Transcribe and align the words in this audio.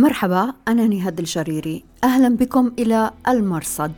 مرحبا 0.00 0.52
أنا 0.68 0.86
نهاد 0.86 1.18
الجريري. 1.18 1.84
أهلا 2.04 2.36
بكم 2.36 2.72
إلى 2.78 3.10
المرصد. 3.28 3.92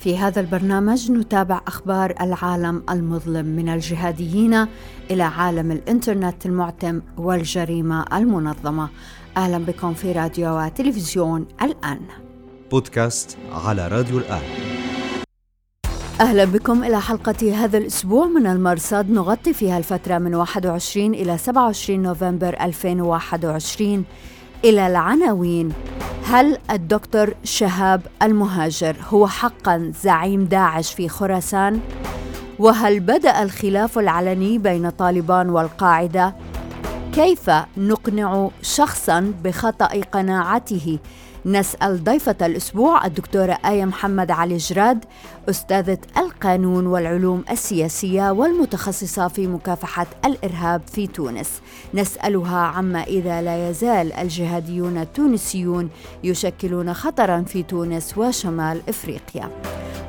في 0.00 0.18
هذا 0.18 0.40
البرنامج 0.40 1.10
نتابع 1.10 1.60
أخبار 1.66 2.14
العالم 2.20 2.82
المظلم 2.90 3.46
من 3.46 3.68
الجهاديين 3.68 4.66
إلى 5.10 5.22
عالم 5.22 5.70
الإنترنت 5.70 6.46
المعتم 6.46 7.00
والجريمة 7.16 8.04
المنظمة. 8.12 8.88
أهلا 9.36 9.58
بكم 9.58 9.94
في 9.94 10.12
راديو 10.12 10.58
وتلفزيون 10.58 11.46
الآن. 11.62 12.00
بودكاست 12.70 13.38
على 13.52 13.88
راديو 13.88 14.18
الآن. 14.18 14.42
أهلا 16.20 16.44
بكم 16.44 16.84
إلى 16.84 17.00
حلقة 17.00 17.64
هذا 17.64 17.78
الأسبوع 17.78 18.26
من 18.26 18.46
المرصد. 18.46 19.10
نغطي 19.10 19.52
فيها 19.52 19.78
الفترة 19.78 20.18
من 20.18 20.34
21 20.34 21.14
إلى 21.14 21.38
27 21.38 22.02
نوفمبر 22.02 22.56
2021 22.60 24.04
إلى 24.64 24.86
العناوين 24.86 25.72
هل 26.24 26.58
الدكتور 26.70 27.34
شهاب 27.44 28.00
المهاجر 28.22 28.96
هو 29.08 29.26
حقا 29.26 29.92
زعيم 30.02 30.44
داعش 30.44 30.94
في 30.94 31.08
خراسان؟ 31.08 31.80
وهل 32.58 33.00
بدأ 33.00 33.42
الخلاف 33.42 33.98
العلني 33.98 34.58
بين 34.58 34.90
طالبان 34.90 35.50
والقاعدة؟ 35.50 36.34
كيف 37.12 37.50
نقنع 37.76 38.50
شخصا 38.62 39.32
بخطأ 39.44 40.00
قناعته 40.12 40.98
نسأل 41.46 42.04
ضيفة 42.04 42.36
الأسبوع 42.42 43.06
الدكتورة 43.06 43.58
آية 43.64 43.84
محمد 43.84 44.30
علي 44.30 44.56
جراد 44.56 45.04
أستاذة 45.50 45.98
القانون 46.16 46.86
والعلوم 46.86 47.44
السياسية 47.50 48.30
والمتخصصة 48.30 49.28
في 49.28 49.46
مكافحة 49.46 50.06
الإرهاب 50.24 50.82
في 50.92 51.06
تونس. 51.06 51.60
نسألها 51.94 52.58
عما 52.58 53.02
إذا 53.02 53.42
لا 53.42 53.70
يزال 53.70 54.12
الجهاديون 54.12 54.98
التونسيون 54.98 55.90
يشكلون 56.24 56.94
خطرا 56.94 57.42
في 57.42 57.62
تونس 57.62 58.18
وشمال 58.18 58.82
إفريقيا. 58.88 59.50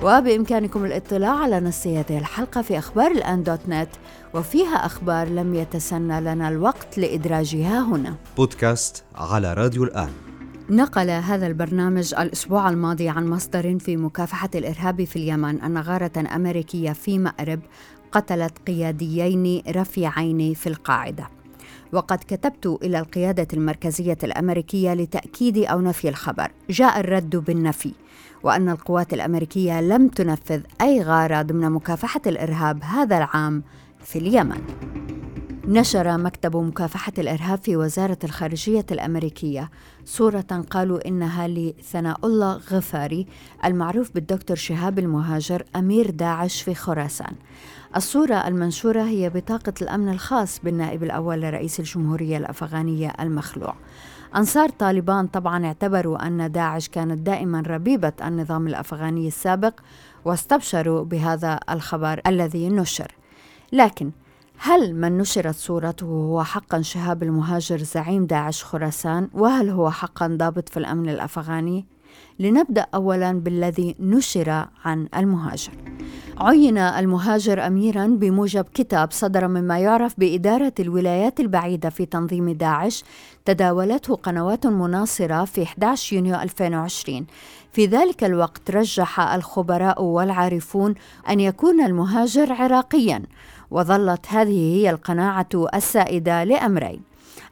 وبإمكانكم 0.03 0.85
الاطلاع 0.85 1.35
على 1.35 1.59
نص 1.59 1.87
هذه 1.87 2.17
الحلقة 2.17 2.61
في 2.61 2.77
أخبار 2.77 3.11
الآن 3.11 3.43
دوت 3.43 3.61
نت 3.67 3.89
وفيها 4.33 4.85
أخبار 4.85 5.27
لم 5.27 5.55
يتسنى 5.55 6.21
لنا 6.21 6.49
الوقت 6.49 6.97
لإدراجها 6.97 7.81
هنا. 7.81 8.15
بودكاست 8.37 9.03
على 9.15 9.53
راديو 9.53 9.83
الآن. 9.83 10.09
نقل 10.71 11.09
هذا 11.09 11.47
البرنامج 11.47 12.13
الأسبوع 12.13 12.69
الماضي 12.69 13.09
عن 13.09 13.27
مصدر 13.27 13.79
في 13.79 13.97
مكافحة 13.97 14.49
الإرهاب 14.55 15.03
في 15.03 15.15
اليمن 15.15 15.61
أن 15.61 15.77
غارة 15.77 16.11
أمريكية 16.35 16.91
في 16.91 17.19
مأرب 17.19 17.59
قتلت 18.11 18.53
قياديين 18.67 19.61
رفيعين 19.69 20.53
في 20.53 20.67
القاعدة. 20.67 21.29
وقد 21.93 22.17
كتبت 22.17 22.79
إلى 22.83 22.99
القيادة 22.99 23.47
المركزية 23.53 24.17
الأمريكية 24.23 24.93
لتأكيد 24.93 25.57
أو 25.57 25.81
نفي 25.81 26.09
الخبر. 26.09 26.51
جاء 26.69 26.99
الرد 26.99 27.35
بالنفي 27.35 27.93
وأن 28.43 28.69
القوات 28.69 29.13
الأمريكية 29.13 29.81
لم 29.81 30.07
تنفذ 30.07 30.61
أي 30.81 31.01
غارة 31.03 31.41
ضمن 31.41 31.69
مكافحة 31.71 32.21
الإرهاب 32.27 32.83
هذا 32.83 33.17
العام 33.17 33.63
في 34.03 34.19
اليمن. 34.19 34.61
نشر 35.71 36.17
مكتب 36.17 36.57
مكافحة 36.57 37.11
الإرهاب 37.17 37.59
في 37.59 37.75
وزارة 37.77 38.17
الخارجية 38.23 38.85
الأمريكية. 38.91 39.69
صورة 40.05 40.65
قالوا 40.69 41.07
إنها 41.07 41.47
لثناء 41.47 42.25
الله 42.25 42.53
غفاري 42.53 43.27
المعروف 43.65 44.11
بالدكتور 44.13 44.57
شهاب 44.57 44.99
المهاجر 44.99 45.63
أمير 45.75 46.09
داعش 46.09 46.61
في 46.61 46.75
خراسان. 46.75 47.33
الصورة 47.95 48.47
المنشورة 48.47 49.01
هي 49.01 49.29
بطاقة 49.29 49.73
الأمن 49.81 50.09
الخاص 50.09 50.59
بالنائب 50.63 51.03
الأول 51.03 51.41
لرئيس 51.41 51.79
الجمهورية 51.79 52.37
الأفغانية 52.37 53.13
المخلوع. 53.19 53.75
أنصار 54.35 54.69
طالبان 54.69 55.27
طبعا 55.27 55.65
اعتبروا 55.65 56.27
أن 56.27 56.51
داعش 56.51 56.89
كانت 56.89 57.19
دائما 57.19 57.61
ربيبة 57.61 58.13
النظام 58.23 58.67
الأفغاني 58.67 59.27
السابق 59.27 59.73
واستبشروا 60.25 61.03
بهذا 61.03 61.59
الخبر 61.69 62.21
الذي 62.27 62.69
نشر. 62.69 63.15
لكن 63.73 64.11
هل 64.61 64.95
من 64.95 65.17
نشرت 65.17 65.55
صورته 65.55 66.05
هو 66.05 66.43
حقا 66.43 66.81
شهاب 66.81 67.23
المهاجر 67.23 67.77
زعيم 67.77 68.25
داعش 68.25 68.63
خراسان؟ 68.63 69.29
وهل 69.33 69.69
هو 69.69 69.91
حقا 69.91 70.27
ضابط 70.27 70.69
في 70.69 70.77
الأمن 70.77 71.09
الأفغاني؟ 71.09 71.85
لنبدأ 72.39 72.85
اولا 72.93 73.31
بالذي 73.31 73.95
نشر 73.99 74.65
عن 74.85 75.07
المهاجر. 75.17 75.71
عين 76.37 76.77
المهاجر 76.77 77.67
اميرا 77.67 78.07
بموجب 78.07 78.65
كتاب 78.73 79.11
صدر 79.11 79.47
مما 79.47 79.79
يعرف 79.79 80.19
بإدارة 80.19 80.73
الولايات 80.79 81.39
البعيدة 81.39 81.89
في 81.89 82.05
تنظيم 82.05 82.49
داعش 82.49 83.03
تداولته 83.45 84.15
قنوات 84.15 84.67
مناصرة 84.67 85.45
في 85.45 85.63
11 85.63 86.15
يونيو 86.15 86.35
2020 86.35 87.25
في 87.71 87.85
ذلك 87.85 88.23
الوقت 88.23 88.71
رجح 88.71 89.19
الخبراء 89.19 90.03
والعارفون 90.03 90.95
أن 91.29 91.39
يكون 91.39 91.81
المهاجر 91.81 92.53
عراقيا. 92.53 93.23
وظلت 93.71 94.25
هذه 94.27 94.75
هي 94.75 94.89
القناعة 94.89 95.49
السائدة 95.73 96.43
لأمرين. 96.43 97.01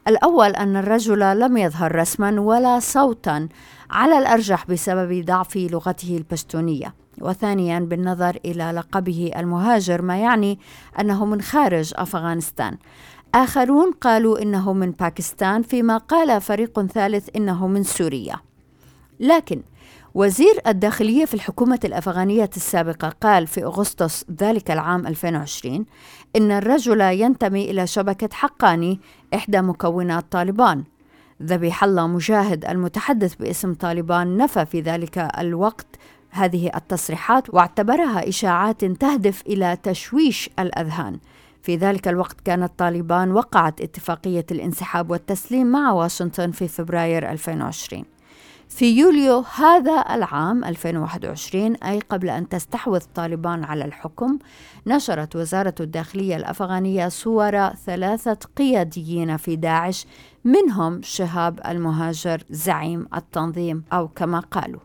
الأول 0.08 0.50
أن 0.50 0.76
الرجل 0.76 1.38
لم 1.38 1.56
يظهر 1.56 1.94
رسما 1.94 2.40
ولا 2.40 2.80
صوتا 2.80 3.48
على 3.90 4.18
الأرجح 4.18 4.66
بسبب 4.66 5.24
ضعف 5.24 5.56
لغته 5.56 6.16
البشتونية. 6.16 6.94
وثانيا 7.20 7.78
بالنظر 7.78 8.38
إلى 8.44 8.72
لقبه 8.72 9.30
المهاجر 9.36 10.02
ما 10.02 10.16
يعني 10.18 10.58
أنه 11.00 11.24
من 11.24 11.42
خارج 11.42 11.92
أفغانستان. 11.96 12.76
آخرون 13.34 13.92
قالوا 13.92 14.42
إنه 14.42 14.72
من 14.72 14.90
باكستان 14.90 15.62
فيما 15.62 15.96
قال 15.96 16.40
فريق 16.40 16.86
ثالث 16.86 17.28
إنه 17.36 17.66
من 17.66 17.82
سوريا. 17.82 18.36
لكن 19.20 19.62
وزير 20.14 20.60
الداخلية 20.66 21.24
في 21.24 21.34
الحكومة 21.34 21.80
الأفغانية 21.84 22.50
السابقة 22.56 23.08
قال 23.08 23.46
في 23.46 23.64
أغسطس 23.64 24.24
ذلك 24.42 24.70
العام 24.70 25.06
2020 25.06 25.86
إن 26.36 26.50
الرجل 26.50 27.00
ينتمي 27.00 27.70
إلى 27.70 27.86
شبكة 27.86 28.28
حقاني 28.32 29.00
إحدى 29.34 29.60
مكونات 29.62 30.24
طالبان. 30.30 30.84
ذبيح 31.42 31.84
الله 31.84 32.06
مجاهد 32.06 32.64
المتحدث 32.64 33.34
باسم 33.34 33.74
طالبان 33.74 34.36
نفى 34.36 34.66
في 34.66 34.80
ذلك 34.80 35.18
الوقت 35.38 35.86
هذه 36.30 36.70
التصريحات 36.74 37.54
واعتبرها 37.54 38.28
إشاعات 38.28 38.84
تهدف 38.84 39.42
إلى 39.46 39.78
تشويش 39.82 40.50
الأذهان. 40.58 41.18
في 41.62 41.76
ذلك 41.76 42.08
الوقت 42.08 42.40
كانت 42.40 42.72
طالبان 42.78 43.32
وقعت 43.32 43.80
اتفاقية 43.80 44.46
الانسحاب 44.50 45.10
والتسليم 45.10 45.66
مع 45.66 45.92
واشنطن 45.92 46.50
في 46.50 46.68
فبراير 46.68 47.30
2020 47.30 48.04
في 48.68 48.98
يوليو 48.98 49.44
هذا 49.54 50.04
العام 50.10 50.64
2021 50.64 51.74
أي 51.76 51.98
قبل 51.98 52.30
أن 52.30 52.48
تستحوذ 52.48 53.00
طالبان 53.14 53.64
على 53.64 53.84
الحكم 53.84 54.38
نشرت 54.86 55.36
وزارة 55.36 55.74
الداخلية 55.80 56.36
الأفغانية 56.36 57.08
صور 57.08 57.68
ثلاثة 57.68 58.38
قياديين 58.56 59.36
في 59.36 59.56
داعش 59.56 60.06
منهم 60.44 61.00
شهاب 61.02 61.60
المهاجر 61.66 62.42
زعيم 62.50 63.08
التنظيم 63.14 63.84
أو 63.92 64.08
كما 64.08 64.40
قالوا. 64.40 64.80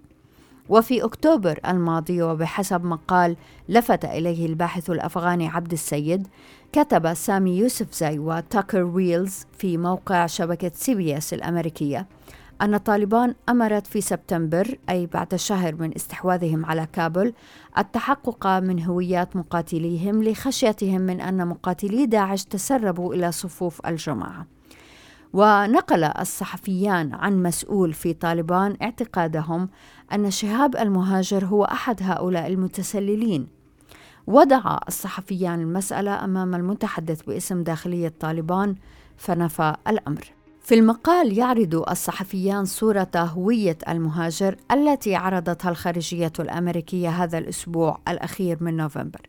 وفي 0.69 1.03
أكتوبر 1.03 1.59
الماضي 1.67 2.21
وبحسب 2.21 2.83
مقال 2.85 3.35
لفت 3.69 4.05
إليه 4.05 4.45
الباحث 4.45 4.89
الأفغاني 4.89 5.47
عبد 5.47 5.71
السيد 5.71 6.27
كتب 6.71 7.13
سامي 7.13 7.57
يوسف 7.57 7.93
زي 7.93 8.19
وتاكر 8.19 8.83
ويلز 8.83 9.45
في 9.57 9.77
موقع 9.77 10.25
شبكة 10.25 10.71
سي 10.75 10.95
بي 10.95 11.17
إس 11.17 11.33
الأمريكية 11.33 12.07
أن 12.63 12.77
طالبان 12.77 13.35
أمرت 13.49 13.87
في 13.87 14.01
سبتمبر 14.01 14.77
أي 14.89 15.05
بعد 15.05 15.35
شهر 15.35 15.75
من 15.75 15.95
استحواذهم 15.95 16.65
على 16.65 16.87
كابل 16.93 17.33
التحقق 17.77 18.47
من 18.47 18.83
هويات 18.83 19.35
مقاتليهم 19.35 20.23
لخشيتهم 20.23 21.01
من 21.01 21.21
أن 21.21 21.47
مقاتلي 21.47 22.05
داعش 22.05 22.43
تسربوا 22.43 23.13
إلى 23.13 23.31
صفوف 23.31 23.87
الجماعة. 23.87 24.45
ونقل 25.33 26.03
الصحفيان 26.03 27.13
عن 27.13 27.43
مسؤول 27.43 27.93
في 27.93 28.13
طالبان 28.13 28.77
اعتقادهم 28.81 29.69
أن 30.13 30.31
شهاب 30.31 30.75
المهاجر 30.75 31.45
هو 31.45 31.63
أحد 31.63 31.99
هؤلاء 32.01 32.47
المتسللين. 32.47 33.47
وضع 34.27 34.77
الصحفيان 34.87 35.59
المسألة 35.59 36.23
أمام 36.23 36.55
المتحدث 36.55 37.21
باسم 37.21 37.63
داخلية 37.63 38.13
طالبان 38.19 38.75
فنفى 39.17 39.75
الأمر. 39.87 40.42
في 40.63 40.75
المقال 40.75 41.37
يعرض 41.37 41.75
الصحفيان 41.89 42.65
صورة 42.65 43.09
هوية 43.15 43.77
المهاجر 43.89 44.55
التي 44.71 45.15
عرضتها 45.15 45.69
الخارجية 45.69 46.33
الأمريكية 46.39 47.09
هذا 47.09 47.37
الأسبوع 47.37 47.99
الأخير 48.07 48.57
من 48.61 48.77
نوفمبر. 48.77 49.21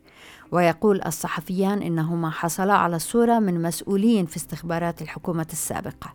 ويقول 0.51 1.01
الصحفيان 1.05 1.81
إنهما 1.81 2.29
حصلا 2.29 2.73
على 2.73 2.95
الصورة 2.95 3.39
من 3.39 3.61
مسؤولين 3.61 4.25
في 4.25 4.37
استخبارات 4.37 5.01
الحكومة 5.01 5.47
السابقة. 5.51 6.13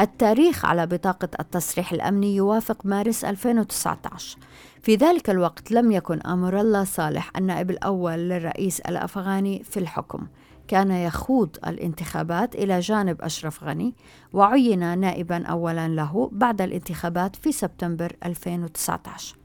التاريخ 0.00 0.64
على 0.64 0.86
بطاقة 0.86 1.28
التصريح 1.40 1.92
الأمني 1.92 2.36
يوافق 2.36 2.86
مارس 2.86 3.24
2019 3.24 4.38
في 4.82 4.94
ذلك 4.94 5.30
الوقت 5.30 5.72
لم 5.72 5.92
يكن 5.92 6.20
أمر 6.26 6.60
الله 6.60 6.84
صالح 6.84 7.30
النائب 7.36 7.70
الأول 7.70 8.18
للرئيس 8.18 8.80
الأفغاني 8.80 9.62
في 9.70 9.80
الحكم. 9.80 10.26
كان 10.68 10.90
يخوض 10.90 11.56
الانتخابات 11.66 12.54
إلى 12.54 12.80
جانب 12.80 13.22
أشرف 13.22 13.64
غني 13.64 13.94
وعين 14.32 14.98
نائبا 14.98 15.46
أولا 15.46 15.88
له 15.88 16.30
بعد 16.32 16.60
الانتخابات 16.62 17.36
في 17.36 17.52
سبتمبر 17.52 18.16
2019 18.24 19.36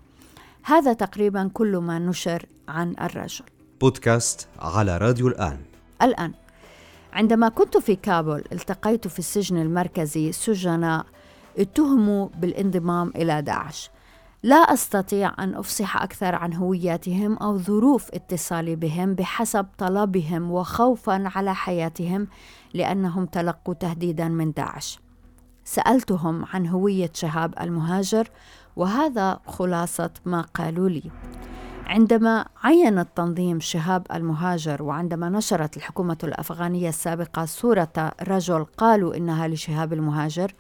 هذا 0.63 0.93
تقريبا 0.93 1.49
كل 1.53 1.77
ما 1.77 1.99
نشر 1.99 2.45
عن 2.67 2.95
الرجل. 3.01 3.45
بودكاست 3.81 4.47
على 4.59 4.97
راديو 4.97 5.27
الآن. 5.27 5.57
الآن 6.01 6.33
عندما 7.13 7.49
كنت 7.49 7.77
في 7.77 7.95
كابول 7.95 8.43
التقيت 8.51 9.07
في 9.07 9.19
السجن 9.19 9.57
المركزي 9.57 10.31
سجناء 10.31 11.05
اتهموا 11.57 12.29
بالانضمام 12.37 13.13
إلى 13.15 13.41
داعش. 13.41 13.89
لا 14.43 14.55
أستطيع 14.55 15.33
أن 15.39 15.55
أفصح 15.55 16.01
أكثر 16.01 16.35
عن 16.35 16.53
هوياتهم 16.53 17.37
أو 17.37 17.57
ظروف 17.57 18.09
اتصالي 18.13 18.75
بهم 18.75 19.15
بحسب 19.15 19.65
طلبهم 19.77 20.51
وخوفا 20.51 21.23
على 21.35 21.55
حياتهم 21.55 22.27
لأنهم 22.73 23.25
تلقوا 23.25 23.73
تهديدا 23.73 24.27
من 24.27 24.51
داعش. 24.51 24.99
سألتهم 25.65 26.45
عن 26.53 26.67
هوية 26.67 27.11
شهاب 27.13 27.53
المهاجر 27.61 28.29
وهذا 28.75 29.39
خلاصة 29.47 30.09
ما 30.25 30.41
قالوا 30.41 30.89
لي. 30.89 31.03
عندما 31.85 32.45
عين 32.63 32.99
التنظيم 32.99 33.59
شهاب 33.59 34.07
المهاجر 34.13 34.83
وعندما 34.83 35.29
نشرت 35.29 35.77
الحكومة 35.77 36.17
الأفغانية 36.23 36.89
السابقة 36.89 37.45
صورة 37.45 38.11
رجل 38.27 38.63
قالوا 38.63 39.17
إنها 39.17 39.47
لشهاب 39.47 39.93
المهاجر 39.93 40.53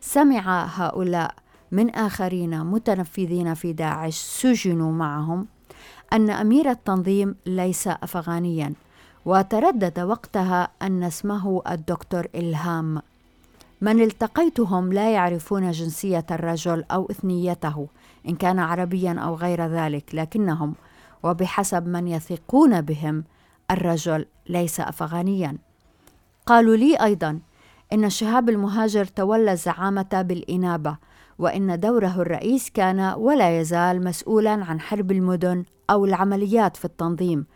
سمع 0.00 0.64
هؤلاء 0.64 1.34
من 1.74 1.90
آخرين 1.90 2.64
متنفذين 2.64 3.54
في 3.54 3.72
داعش 3.72 4.14
سجنوا 4.14 4.92
معهم 4.92 5.46
أن 6.12 6.30
أمير 6.30 6.70
التنظيم 6.70 7.36
ليس 7.46 7.88
أفغانيا 7.88 8.72
وتردد 9.24 10.00
وقتها 10.00 10.68
أن 10.82 11.02
اسمه 11.02 11.62
الدكتور 11.70 12.26
إلهام. 12.34 13.02
من 13.80 14.02
التقيتهم 14.02 14.92
لا 14.92 15.12
يعرفون 15.12 15.70
جنسية 15.70 16.26
الرجل 16.30 16.84
أو 16.90 17.10
إثنيته 17.10 17.88
إن 18.28 18.34
كان 18.36 18.58
عربيا 18.58 19.12
أو 19.12 19.34
غير 19.34 19.66
ذلك 19.66 20.14
لكنهم 20.14 20.74
وبحسب 21.22 21.86
من 21.86 22.08
يثقون 22.08 22.80
بهم 22.80 23.24
الرجل 23.70 24.26
ليس 24.48 24.80
أفغانيا. 24.80 25.56
قالوا 26.46 26.76
لي 26.76 26.96
أيضا 26.96 27.38
إن 27.92 28.10
شهاب 28.10 28.48
المهاجر 28.48 29.04
تولى 29.04 29.52
الزعامة 29.52 30.22
بالإنابة 30.28 30.96
وإن 31.38 31.80
دوره 31.80 32.14
الرئيس 32.20 32.70
كان 32.70 33.14
ولا 33.16 33.60
يزال 33.60 34.04
مسؤولا 34.04 34.50
عن 34.50 34.80
حرب 34.80 35.12
المدن 35.12 35.64
أو 35.90 36.04
العمليات 36.04 36.76
في 36.76 36.84
التنظيم 36.84 37.46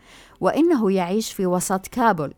وإنه 0.41 0.91
يعيش 0.91 1.33
في 1.33 1.45
وسط 1.45 1.87
كابول. 1.87 2.33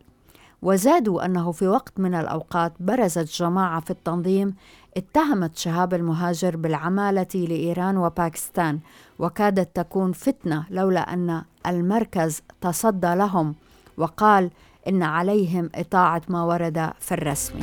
وزادوا 0.62 1.24
أنه 1.24 1.52
في 1.52 1.68
وقت 1.68 2.00
من 2.00 2.14
الأوقات 2.14 2.72
برزت 2.80 3.32
جماعة 3.42 3.80
في 3.80 3.90
التنظيم 3.90 4.54
اتهمت 4.96 5.56
شهاب 5.56 5.94
المهاجر 5.94 6.56
بالعمالة 6.56 7.26
لإيران 7.34 7.96
وباكستان 7.96 8.78
وكادت 9.18 9.76
تكون 9.76 10.12
فتنة 10.12 10.64
لولا 10.70 11.12
أن 11.12 11.42
المركز 11.66 12.42
تصدى 12.60 13.14
لهم 13.14 13.54
وقال 13.96 14.50
إن 14.88 15.02
عليهم 15.02 15.70
إطاعة 15.74 16.22
ما 16.28 16.42
ورد 16.42 16.90
في 17.00 17.12
الرسمي 17.14 17.62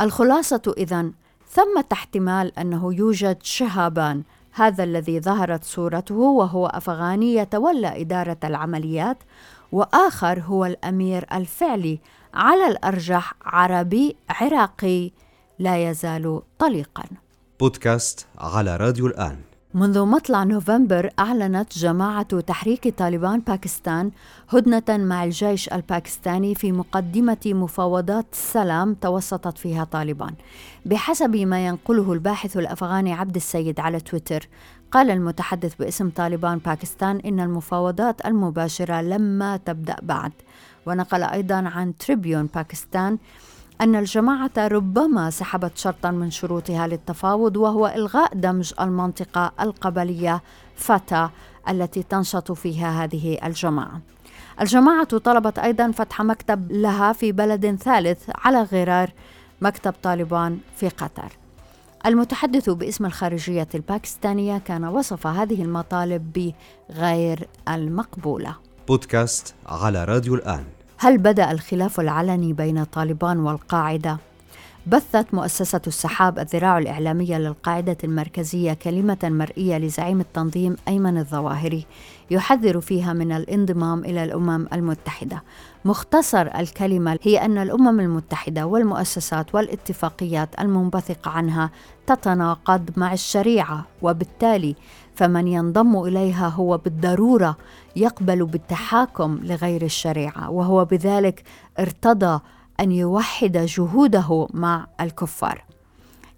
الخلاصة 0.00 0.74
إذن 0.78 1.12
ثمة 1.52 1.84
احتمال 1.92 2.58
أنه 2.58 2.94
يوجد 2.94 3.38
شهابان 3.42 4.22
هذا 4.52 4.84
الذي 4.84 5.20
ظهرت 5.20 5.64
صورته 5.64 6.14
وهو 6.14 6.66
أفغاني 6.66 7.34
يتولى 7.34 8.00
إدارة 8.00 8.36
العمليات 8.44 9.18
وآخر 9.72 10.40
هو 10.40 10.64
الأمير 10.64 11.26
الفعلي 11.32 12.00
على 12.34 12.66
الأرجح 12.66 13.34
عربي 13.42 14.16
عراقي 14.30 15.10
لا 15.58 15.90
يزال 15.90 16.42
طليقا. 16.58 17.04
بودكاست 17.60 18.26
على 18.38 18.76
راديو 18.76 19.06
الآن. 19.06 19.51
منذ 19.74 20.04
مطلع 20.04 20.44
نوفمبر 20.44 21.10
أعلنت 21.18 21.78
جماعة 21.78 22.40
تحريك 22.40 22.98
طالبان 22.98 23.40
باكستان 23.40 24.10
هدنة 24.48 25.04
مع 25.04 25.24
الجيش 25.24 25.68
الباكستاني 25.68 26.54
في 26.54 26.72
مقدمة 26.72 27.38
مفاوضات 27.46 28.26
سلام 28.32 28.94
توسطت 28.94 29.58
فيها 29.58 29.84
طالبان. 29.84 30.34
بحسب 30.86 31.36
ما 31.36 31.66
ينقله 31.66 32.12
الباحث 32.12 32.56
الأفغاني 32.56 33.12
عبد 33.12 33.36
السيد 33.36 33.80
على 33.80 34.00
تويتر، 34.00 34.48
قال 34.90 35.10
المتحدث 35.10 35.74
باسم 35.74 36.10
طالبان 36.10 36.58
باكستان 36.58 37.16
إن 37.16 37.40
المفاوضات 37.40 38.26
المباشرة 38.26 39.00
لما 39.00 39.56
تبدأ 39.56 39.96
بعد. 40.02 40.32
ونقل 40.86 41.22
أيضا 41.22 41.54
عن 41.54 41.96
تريبيون 41.96 42.46
باكستان 42.54 43.18
أن 43.82 43.96
الجماعة 43.96 44.50
ربما 44.58 45.30
سحبت 45.30 45.78
شرطا 45.78 46.10
من 46.10 46.30
شروطها 46.30 46.86
للتفاوض 46.86 47.56
وهو 47.56 47.86
إلغاء 47.86 48.34
دمج 48.34 48.72
المنطقة 48.80 49.52
القبلية 49.60 50.42
فتا 50.76 51.30
التي 51.68 52.02
تنشط 52.02 52.52
فيها 52.52 53.04
هذه 53.04 53.38
الجماعة. 53.44 54.00
الجماعة 54.60 55.18
طلبت 55.18 55.58
أيضا 55.58 55.90
فتح 55.90 56.22
مكتب 56.22 56.72
لها 56.72 57.12
في 57.12 57.32
بلد 57.32 57.76
ثالث 57.76 58.30
على 58.34 58.62
غرار 58.62 59.10
مكتب 59.60 59.94
طالبان 60.02 60.58
في 60.76 60.88
قطر. 60.88 61.32
المتحدث 62.06 62.70
باسم 62.70 63.06
الخارجية 63.06 63.68
الباكستانية 63.74 64.58
كان 64.58 64.84
وصف 64.84 65.26
هذه 65.26 65.62
المطالب 65.62 66.52
بغير 66.90 67.48
المقبولة. 67.68 68.56
بودكاست 68.88 69.54
على 69.66 70.04
راديو 70.04 70.34
الآن 70.34 70.64
هل 71.02 71.18
بدأ 71.18 71.50
الخلاف 71.50 72.00
العلني 72.00 72.52
بين 72.52 72.84
طالبان 72.84 73.38
والقاعدة 73.38 74.18
بثت 74.86 75.34
مؤسسة 75.34 75.80
السحاب 75.86 76.38
الذراع 76.38 76.78
الإعلامية 76.78 77.38
للقاعدة 77.38 77.96
المركزية 78.04 78.72
كلمة 78.72 79.18
مرئية 79.24 79.78
لزعيم 79.78 80.20
التنظيم 80.20 80.76
أيمن 80.88 81.18
الظواهري 81.18 81.86
يحذر 82.30 82.80
فيها 82.80 83.12
من 83.12 83.32
الانضمام 83.32 84.04
إلى 84.04 84.24
الأمم 84.24 84.66
المتحدة. 84.72 85.42
مختصر 85.84 86.46
الكلمة 86.58 87.18
هي 87.22 87.44
أن 87.44 87.58
الأمم 87.58 88.00
المتحدة 88.00 88.66
والمؤسسات 88.66 89.54
والاتفاقيات 89.54 90.48
المنبثقة 90.60 91.30
عنها 91.30 91.70
تتناقض 92.06 92.90
مع 92.96 93.12
الشريعة 93.12 93.84
وبالتالي 94.02 94.74
فمن 95.14 95.48
ينضم 95.48 96.02
إليها 96.02 96.48
هو 96.48 96.78
بالضرورة 96.78 97.56
يقبل 97.96 98.44
بالتحاكم 98.44 99.40
لغير 99.42 99.82
الشريعة 99.82 100.50
وهو 100.50 100.84
بذلك 100.84 101.44
ارتضى 101.78 102.40
أن 102.80 102.92
يوحد 102.92 103.56
جهوده 103.56 104.48
مع 104.54 104.86
الكفار. 105.00 105.64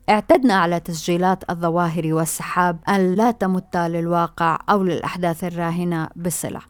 اعتدنا 0.09 0.55
على 0.55 0.81
تسجيلات 0.81 1.51
الظواهر 1.51 2.15
والسحاب 2.15 2.79
أن 2.89 3.15
لا 3.15 3.31
تمت 3.31 3.77
للواقع 3.77 4.59
أو 4.71 4.83
للأحداث 4.83 5.45
الراهنة 5.45 6.09
بصلة 6.17 6.61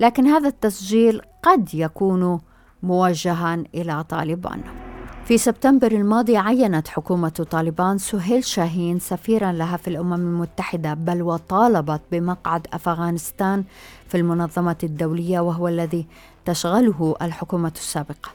لكن 0.00 0.26
هذا 0.26 0.48
التسجيل 0.48 1.20
قد 1.42 1.74
يكون 1.74 2.40
موجها 2.82 3.54
إلى 3.74 4.04
طالبان. 4.04 4.89
في 5.30 5.38
سبتمبر 5.38 5.92
الماضي 5.92 6.36
عينت 6.36 6.88
حكومة 6.88 7.46
طالبان 7.50 7.98
سهيل 7.98 8.44
شاهين 8.44 8.98
سفيرا 8.98 9.52
لها 9.52 9.76
في 9.76 9.88
الأمم 9.88 10.12
المتحدة 10.12 10.94
بل 10.94 11.22
وطالبت 11.22 12.00
بمقعد 12.12 12.66
أفغانستان 12.72 13.64
في 14.08 14.16
المنظمة 14.16 14.76
الدولية 14.82 15.40
وهو 15.40 15.68
الذي 15.68 16.06
تشغله 16.44 17.16
الحكومة 17.22 17.72
السابقة. 17.76 18.30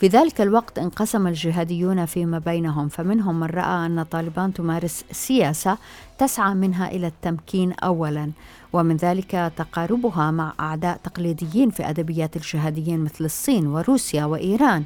في 0.00 0.06
ذلك 0.08 0.40
الوقت 0.40 0.78
انقسم 0.78 1.26
الجهاديون 1.26 2.06
فيما 2.06 2.38
بينهم 2.38 2.88
فمنهم 2.88 3.40
من 3.40 3.46
رأى 3.46 3.86
أن 3.86 4.02
طالبان 4.02 4.52
تمارس 4.52 5.04
سياسة 5.12 5.78
تسعى 6.18 6.54
منها 6.54 6.90
إلى 6.90 7.06
التمكين 7.06 7.72
اولا 7.72 8.30
ومن 8.72 8.96
ذلك 8.96 9.52
تقاربها 9.56 10.30
مع 10.30 10.52
أعداء 10.60 11.00
تقليديين 11.04 11.70
في 11.70 11.90
أدبيات 11.90 12.36
الجهاديين 12.36 13.00
مثل 13.04 13.24
الصين 13.24 13.66
وروسيا 13.66 14.24
وإيران. 14.24 14.84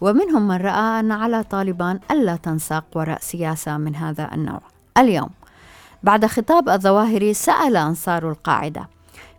ومنهم 0.00 0.48
من 0.48 0.56
رأى 0.56 1.00
أن 1.00 1.12
على 1.12 1.42
طالبان 1.42 2.00
ألا 2.10 2.36
تنساق 2.36 2.84
وراء 2.94 3.18
سياسة 3.20 3.76
من 3.76 3.96
هذا 3.96 4.30
النوع. 4.34 4.60
اليوم 4.98 5.30
بعد 6.02 6.26
خطاب 6.26 6.68
الظواهري 6.68 7.34
سأل 7.34 7.76
أنصار 7.76 8.30
القاعدة 8.30 8.88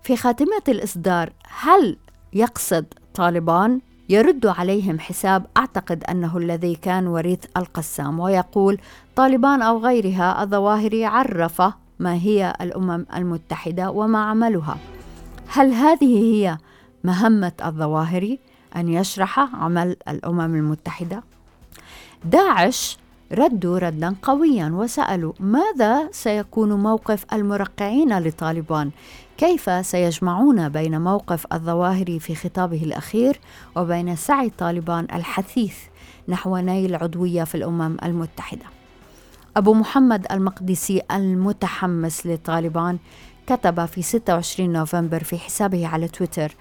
في 0.04 0.18
خاتمة 0.18 0.62
الإصدار 0.68 1.30
هل 1.60 1.98
يقصد 2.34 2.86
طالبان 3.14 3.82
يرد 4.10 4.46
عليهم 4.46 5.00
حساب 5.00 5.46
أعتقد 5.58 6.04
أنه 6.04 6.38
الذي 6.38 6.76
كان 6.76 7.08
وريث 7.08 7.46
القسام 7.58 8.20
ويقول 8.20 8.80
طالبان 9.16 9.62
أو 9.62 9.78
غيرها 9.78 10.44
الظواهري 10.44 11.06
عرف 11.06 11.62
ما 12.00 12.14
هي 12.14 12.54
الأمم 12.62 13.06
المتحدة 13.16 13.92
وما 13.92 14.20
عملها. 14.20 14.78
هل 15.48 15.74
هذه 15.74 16.24
هي 16.24 16.58
مهمة 17.04 17.52
الظواهري 17.66 18.40
أن 18.76 18.88
يشرح 18.88 19.40
عمل 19.40 19.96
الأمم 20.08 20.56
المتحدة. 20.56 21.24
داعش 22.26 22.98
ردوا 23.32 23.80
ردا 23.80 24.16
قويا 24.22 24.70
وسألوا 24.76 25.34
ماذا 25.40 26.10
سيكون 26.12 26.74
موقف 26.74 27.26
المرقعين 27.34 28.20
لطالبان؟ 28.20 28.92
كيف 29.38 29.86
سيجمعون 29.86 30.70
بين 30.70 31.02
موقف 31.02 31.54
الظواهري 31.54 32.20
في 32.20 32.36
خطابه 32.36 32.84
الأخير 32.84 33.40
وبين 33.76 34.16
سعي 34.16 34.50
طالبان 34.58 35.08
الحثيث 35.14 35.76
نحو 36.28 36.58
نيل 36.58 36.96
عضوية 36.96 37.44
في 37.44 37.56
الأمم 37.56 37.98
المتحدة؟ 38.04 38.66
أبو 39.58 39.74
محمد 39.74 40.26
المقدسي 40.32 41.02
المتحمس 41.12 42.28
لطالبان 42.28 42.98
كتب 43.48 43.86
في 43.86 44.02
26 44.02 44.70
نوفمبر 44.74 45.24
في 45.24 45.38
حسابه 45.38 45.88
على 45.88 46.08
تويتر 46.08 46.56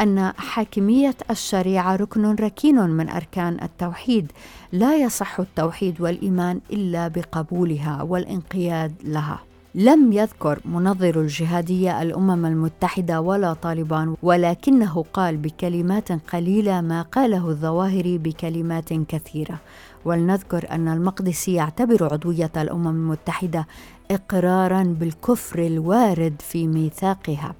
أن 0.00 0.32
حاكمية 0.36 1.14
الشريعة 1.30 1.96
ركن 1.96 2.34
ركين 2.34 2.80
من 2.80 3.08
أركان 3.08 3.56
التوحيد. 3.62 4.32
لا 4.72 4.96
يصح 4.96 5.40
التوحيد 5.40 6.00
والإيمان 6.00 6.60
إلا 6.72 7.08
بقبولها 7.08 8.02
والانقياد 8.02 8.94
لها. 9.04 9.40
لم 9.74 10.12
يذكر 10.12 10.60
منظر 10.64 11.20
الجهادية 11.20 12.02
الأمم 12.02 12.46
المتحدة 12.46 13.20
ولا 13.20 13.52
طالبان 13.52 14.16
ولكنه 14.22 15.04
قال 15.12 15.36
بكلمات 15.36 16.12
قليلة 16.12 16.80
ما 16.80 17.02
قاله 17.02 17.48
الظواهري 17.48 18.18
بكلمات 18.18 18.92
كثيرة. 18.92 19.58
ولنذكر 20.04 20.66
أن 20.70 20.88
المقدسي 20.88 21.54
يعتبر 21.54 22.12
عضوية 22.12 22.52
الأمم 22.56 22.86
المتحدة 22.86 23.66
إقرارا 24.10 24.82
بالكفر 24.82 25.58
الوارد 25.66 26.34
في 26.38 26.66
ميثاقها. 26.66 27.54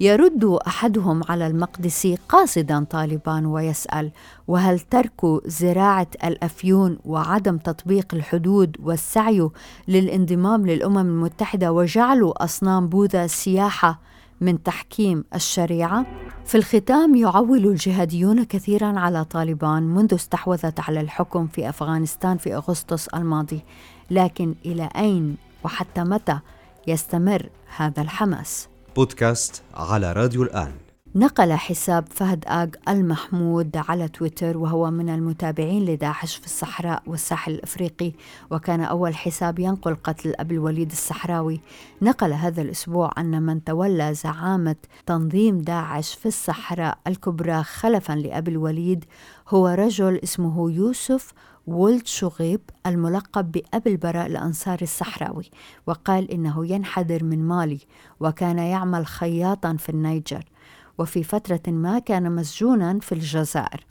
يرد 0.00 0.44
أحدهم 0.44 1.20
على 1.28 1.46
المقدسي 1.46 2.18
قاصدا 2.28 2.84
طالبان 2.84 3.46
ويسأل 3.46 4.10
وهل 4.48 4.80
ترك 4.80 5.20
زراعة 5.46 6.06
الأفيون 6.24 6.98
وعدم 7.04 7.58
تطبيق 7.58 8.14
الحدود 8.14 8.76
والسعي 8.82 9.48
للانضمام 9.88 10.66
للأمم 10.66 10.98
المتحدة 10.98 11.72
وجعل 11.72 12.32
أصنام 12.36 12.88
بوذا 12.88 13.26
سياحة 13.26 14.00
من 14.40 14.62
تحكيم 14.62 15.24
الشريعة؟ 15.34 16.06
في 16.44 16.54
الختام 16.54 17.14
يعول 17.14 17.66
الجهاديون 17.66 18.44
كثيرا 18.44 18.98
على 18.98 19.24
طالبان 19.24 19.82
منذ 19.82 20.14
استحوذت 20.14 20.80
على 20.80 21.00
الحكم 21.00 21.46
في 21.46 21.68
أفغانستان 21.68 22.36
في 22.36 22.54
أغسطس 22.54 23.08
الماضي. 23.08 23.60
لكن 24.10 24.54
إلى 24.66 24.88
أين 24.96 25.36
وحتى 25.64 26.04
متى 26.04 26.38
يستمر 26.86 27.48
هذا 27.76 28.02
الحماس؟ 28.02 28.73
بودكاست 28.96 29.62
على 29.74 30.12
راديو 30.12 30.42
الآن. 30.42 30.83
نقل 31.16 31.52
حساب 31.52 32.04
فهد 32.10 32.44
آج 32.46 32.76
المحمود 32.88 33.76
على 33.76 34.08
تويتر 34.08 34.58
وهو 34.58 34.90
من 34.90 35.08
المتابعين 35.08 35.84
لداعش 35.84 36.36
في 36.36 36.46
الصحراء 36.46 37.02
والساحل 37.06 37.52
الأفريقي 37.52 38.12
وكان 38.50 38.80
أول 38.80 39.14
حساب 39.14 39.58
ينقل 39.58 39.94
قتل 39.94 40.34
أبي 40.38 40.54
الوليد 40.54 40.90
الصحراوي. 40.90 41.60
نقل 42.02 42.32
هذا 42.32 42.62
الأسبوع 42.62 43.10
أن 43.18 43.42
من 43.42 43.64
تولى 43.64 44.14
زعامة 44.14 44.76
تنظيم 45.06 45.58
داعش 45.58 46.14
في 46.14 46.26
الصحراء 46.26 46.98
الكبرى 47.06 47.62
خلفا 47.62 48.12
لأبي 48.12 48.50
الوليد 48.50 49.04
هو 49.48 49.68
رجل 49.68 50.20
اسمه 50.22 50.70
يوسف 50.70 51.32
وولد 51.66 52.06
شغيب 52.06 52.60
الملقب 52.86 53.52
بأبي 53.52 53.90
البراء 53.90 54.26
الأنصاري 54.26 54.82
الصحراوي 54.82 55.50
وقال 55.86 56.30
إنه 56.30 56.66
ينحدر 56.66 57.24
من 57.24 57.48
مالي 57.48 57.80
وكان 58.20 58.58
يعمل 58.58 59.06
خياطا 59.06 59.76
في 59.76 59.88
النيجر. 59.88 60.44
وفي 60.98 61.22
فترة 61.22 61.62
ما 61.66 61.98
كان 61.98 62.32
مسجونا 62.32 62.98
في 63.00 63.12
الجزائر. 63.12 63.86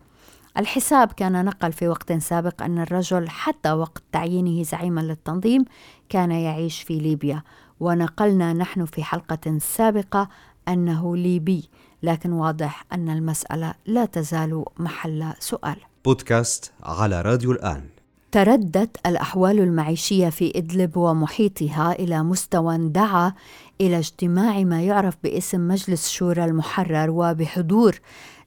الحساب 0.57 1.11
كان 1.11 1.45
نقل 1.45 1.71
في 1.71 1.87
وقت 1.87 2.13
سابق 2.13 2.61
أن 2.61 2.79
الرجل 2.79 3.29
حتى 3.29 3.71
وقت 3.71 4.03
تعيينه 4.11 4.63
زعيما 4.63 5.01
للتنظيم 5.01 5.65
كان 6.09 6.31
يعيش 6.31 6.81
في 6.81 6.99
ليبيا 6.99 7.41
ونقلنا 7.79 8.53
نحن 8.53 8.85
في 8.85 9.03
حلقة 9.03 9.57
سابقة 9.57 10.29
أنه 10.67 11.17
ليبي 11.17 11.69
لكن 12.03 12.31
واضح 12.31 12.85
أن 12.93 13.09
المسألة 13.09 13.73
لا 13.85 14.05
تزال 14.05 14.65
محل 14.77 15.33
سؤال. 15.39 15.75
بودكاست 16.05 16.71
على 16.83 17.21
راديو 17.21 17.51
الآن. 17.51 17.92
تردت 18.33 18.97
الأحوال 19.05 19.59
المعيشية 19.59 20.29
في 20.29 20.51
إدلب 20.55 20.97
ومحيطها 20.97 21.91
إلى 21.91 22.23
مستوى 22.23 22.77
دعا 22.77 23.33
إلى 23.81 23.97
اجتماع 23.97 24.63
ما 24.63 24.81
يعرف 24.81 25.15
باسم 25.23 25.67
مجلس 25.67 26.09
شورى 26.09 26.45
المحرر 26.45 27.09
وبحضور 27.09 27.99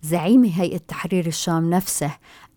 زعيم 0.02 0.44
هيئة 0.44 0.76
تحرير 0.88 1.26
الشام 1.26 1.70
نفسه 1.70 2.10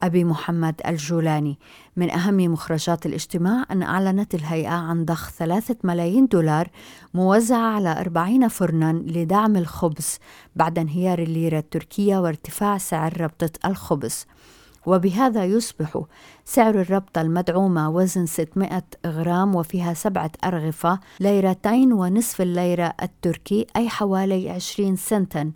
أبي 0.04 0.24
محمد 0.24 0.82
الجولاني. 0.88 1.58
من 1.98 2.12
أهم 2.12 2.38
مخرجات 2.38 3.06
الاجتماع 3.06 3.66
أن 3.72 3.84
أعلنت 3.84 4.36
الهيئة 4.36 4.74
عن 4.74 5.06
ضخ 5.06 5.30
ثلاثة 5.30 5.76
ملايين 5.84 6.28
دولار 6.28 6.70
موزعة 7.14 7.76
على 7.76 8.00
أربعين 8.00 8.48
فرنا 8.48 8.94
لدعم 8.94 9.56
الخبز 9.56 10.20
بعد 10.56 10.80
انهيار 10.80 11.20
الليرة 11.20 11.60
التركية 11.60 12.18
وارتفاع 12.18 12.78
سعر 12.78 13.22
ربطة 13.22 13.52
الخبز. 13.66 14.26
وبهذا 14.86 15.46
يصبح 15.46 16.02
سعر 16.46 16.82
الربطة 16.82 17.22
المدعومة 17.22 17.90
وزن 17.90 18.26
600 18.26 18.84
غرام 19.06 19.56
وفيها 19.56 19.94
سبعة 19.94 20.32
أرغفة 20.44 21.00
ليرتين 21.20 21.94
ونصف 21.94 22.42
الليرة 22.42 22.94
التركي 23.02 23.68
أي 23.76 23.90
حوالي 23.90 24.50
20 24.50 24.96
سنتا. 24.96 25.52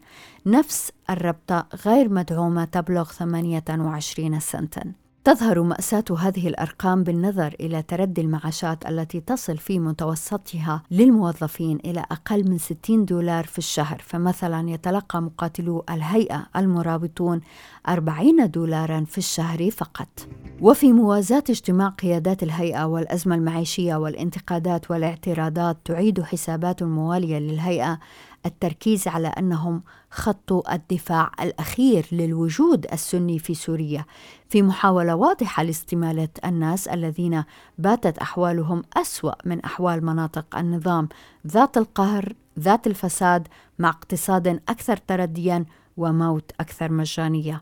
نفس 0.46 0.92
الربطة 1.10 1.68
غير 1.86 2.10
مدعومة 2.10 2.66
تبلغ 2.66 3.12
28 3.12 4.40
سنتا. 4.40 5.03
تظهر 5.24 5.62
مأساة 5.62 6.04
هذه 6.20 6.48
الأرقام 6.48 7.04
بالنظر 7.04 7.56
إلى 7.60 7.82
تردي 7.82 8.22
المعاشات 8.22 8.90
التي 8.90 9.20
تصل 9.20 9.58
في 9.58 9.80
متوسطها 9.80 10.84
للموظفين 10.92 11.80
إلى 11.86 12.00
أقل 12.12 12.50
من 12.50 12.58
60 12.58 13.06
دولار 13.06 13.44
في 13.46 13.58
الشهر. 13.58 14.02
فمثلا 14.06 14.70
يتلقى 14.70 15.22
مقاتلو 15.22 15.84
الهيئة 15.90 16.46
المرابطون 16.56 17.42
40 17.90 18.52
دولارا 18.52 19.06
في 19.08 19.18
الشهر 19.18 19.72
فقط. 19.72 20.28
وفي 20.62 20.94
موازاة 20.94 21.44
اجتماع 21.50 21.90
قيادات 21.90 22.44
الهيئة 22.44 22.86
والأزمة 22.86 23.36
المعيشية 23.36 23.96
والانتقادات 23.96 24.92
والاعتراضات 24.92 25.78
تعيد 25.86 26.22
حسابات 26.22 26.84
موالية 26.84 27.40
للهيئة 27.40 28.00
التركيز 28.46 29.08
على 29.08 29.28
أنهم 29.28 29.84
خطوا 30.12 30.76
الدفاع 30.76 31.32
الأخير 31.42 32.06
للوجود 32.12 32.86
السني 32.94 33.40
في 33.40 33.54
سوريا. 33.54 34.06
في 34.50 34.62
محاولة 34.62 35.16
واضحة 35.16 35.64
لاستمالة 35.64 36.30
الناس 36.46 36.88
الذين 36.88 37.44
باتت 37.78 38.18
أحوالهم 38.18 38.84
أسوأ 38.98 39.34
من 39.46 39.60
أحوال 39.60 40.06
مناطق 40.06 40.58
النظام. 40.58 41.10
ذات 41.48 41.78
القهر 41.78 42.34
ذات 42.60 42.88
الفساد 42.88 43.48
مع 43.80 43.90
اقتصاد 43.90 44.48
أكثر 44.48 44.98
ترديا 44.98 45.66
وموت 45.98 46.52
أكثر 46.60 46.92
مجانية. 46.92 47.62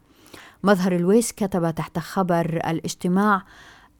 مظهر 0.63 0.95
الويس 0.95 1.31
كتب 1.31 1.75
تحت 1.75 1.99
خبر 1.99 2.61
الاجتماع 2.67 3.43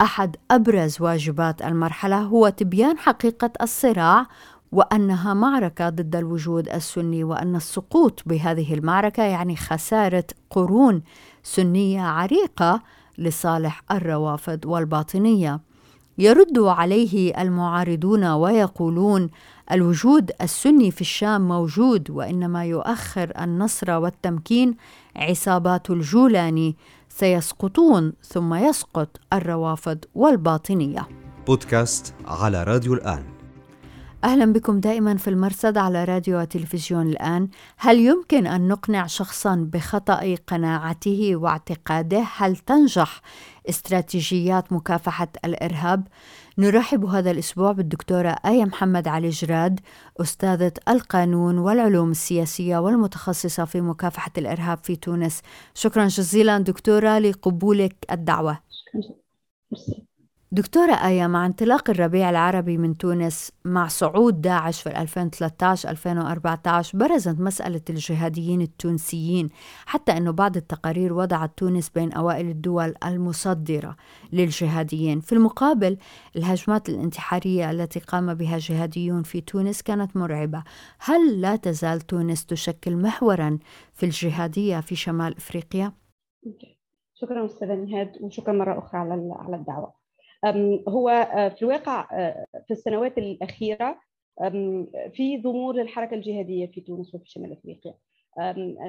أحد 0.01 0.35
أبرز 0.51 1.01
واجبات 1.01 1.61
المرحلة 1.61 2.17
هو 2.21 2.49
تبيان 2.49 2.97
حقيقة 2.97 3.51
الصراع 3.61 4.25
وأنها 4.71 5.33
معركة 5.33 5.89
ضد 5.89 6.15
الوجود 6.15 6.69
السني 6.69 7.23
وأن 7.23 7.55
السقوط 7.55 8.23
بهذه 8.25 8.73
المعركة 8.73 9.23
يعني 9.23 9.55
خسارة 9.55 10.23
قرون 10.49 11.01
سنية 11.43 12.01
عريقة 12.01 12.81
لصالح 13.17 13.83
الروافض 13.91 14.65
والباطنية. 14.65 15.59
يرد 16.17 16.59
عليه 16.59 17.41
المعارضون 17.41 18.25
ويقولون 18.25 19.29
الوجود 19.71 20.31
السني 20.41 20.91
في 20.91 21.01
الشام 21.01 21.47
موجود 21.47 22.09
وإنما 22.09 22.65
يؤخر 22.65 23.31
النصر 23.39 23.91
والتمكين 23.91 24.75
عصابات 25.15 25.89
الجولاني 25.89 26.75
سيسقطون 27.09 28.13
ثم 28.23 28.53
يسقط 28.53 29.19
الروافض 29.33 29.97
والباطنية. 30.15 31.07
بودكاست 31.47 32.13
على 32.25 32.63
راديو 32.63 32.93
الآن. 32.93 33.30
أهلا 34.23 34.53
بكم 34.53 34.79
دائما 34.79 35.17
في 35.17 35.29
المرصد 35.29 35.77
على 35.77 36.03
راديو 36.03 36.39
وتلفزيون 36.39 37.07
الآن 37.07 37.49
هل 37.77 37.99
يمكن 37.99 38.47
أن 38.47 38.67
نقنع 38.67 39.07
شخصا 39.07 39.69
بخطأ 39.73 40.35
قناعته 40.47 41.35
واعتقاده؟ 41.35 42.25
هل 42.35 42.57
تنجح 42.57 43.21
استراتيجيات 43.69 44.73
مكافحة 44.73 45.27
الإرهاب؟ 45.45 46.07
نرحب 46.57 47.05
هذا 47.05 47.31
الأسبوع 47.31 47.71
بالدكتورة 47.71 48.35
آية 48.45 48.65
محمد 48.65 49.07
علي 49.07 49.29
جراد 49.29 49.79
أستاذة 50.21 50.73
القانون 50.89 51.57
والعلوم 51.57 52.11
السياسية 52.11 52.77
والمتخصصة 52.77 53.65
في 53.65 53.81
مكافحة 53.81 54.31
الإرهاب 54.37 54.77
في 54.83 54.95
تونس 54.95 55.41
شكرا 55.73 56.07
جزيلا 56.07 56.59
دكتورة 56.59 57.19
لقبولك 57.19 57.95
الدعوة 58.11 58.57
دكتورة 60.53 60.93
آية 60.93 61.27
مع 61.27 61.45
انطلاق 61.45 61.89
الربيع 61.89 62.29
العربي 62.29 62.77
من 62.77 62.97
تونس 62.97 63.51
مع 63.65 63.87
صعود 63.87 64.41
داعش 64.41 64.81
في 64.81 64.89
2013-2014 66.93 66.97
برزت 66.97 67.39
مسألة 67.39 67.81
الجهاديين 67.89 68.61
التونسيين 68.61 69.49
حتى 69.85 70.17
أنه 70.17 70.31
بعض 70.31 70.57
التقارير 70.57 71.13
وضعت 71.13 71.51
تونس 71.57 71.89
بين 71.89 72.13
أوائل 72.13 72.49
الدول 72.49 72.93
المصدرة 73.05 73.95
للجهاديين. 74.33 75.19
في 75.19 75.33
المقابل 75.33 75.97
الهجمات 76.35 76.89
الانتحارية 76.89 77.71
التي 77.71 77.99
قام 77.99 78.33
بها 78.33 78.57
جهاديون 78.57 79.23
في 79.23 79.41
تونس 79.41 79.81
كانت 79.81 80.17
مرعبة. 80.17 80.63
هل 80.99 81.41
لا 81.41 81.55
تزال 81.55 82.01
تونس 82.01 82.45
تشكل 82.45 82.95
محورا 82.95 83.59
في 83.93 84.05
الجهادية 84.05 84.79
في 84.79 84.95
شمال 84.95 85.37
أفريقيا؟ 85.37 85.93
شكرا 87.13 87.45
أستاذة 87.45 87.75
نهاد 87.75 88.11
وشكرا 88.21 88.53
مرة 88.53 88.79
أخرى 88.79 88.99
على 88.99 89.55
الدعوة. 89.55 90.00
هو 90.89 91.09
آه، 91.09 91.49
في 91.49 91.61
الواقع 91.61 92.07
آه، 92.11 92.45
في 92.67 92.71
السنوات 92.71 93.17
الأخيرة 93.17 93.99
في 95.13 95.37
ضمور 95.43 95.75
للحركة 95.75 96.13
الجهادية 96.13 96.65
في 96.67 96.81
تونس 96.81 97.15
وفي 97.15 97.29
شمال 97.29 97.51
أفريقيا. 97.51 97.93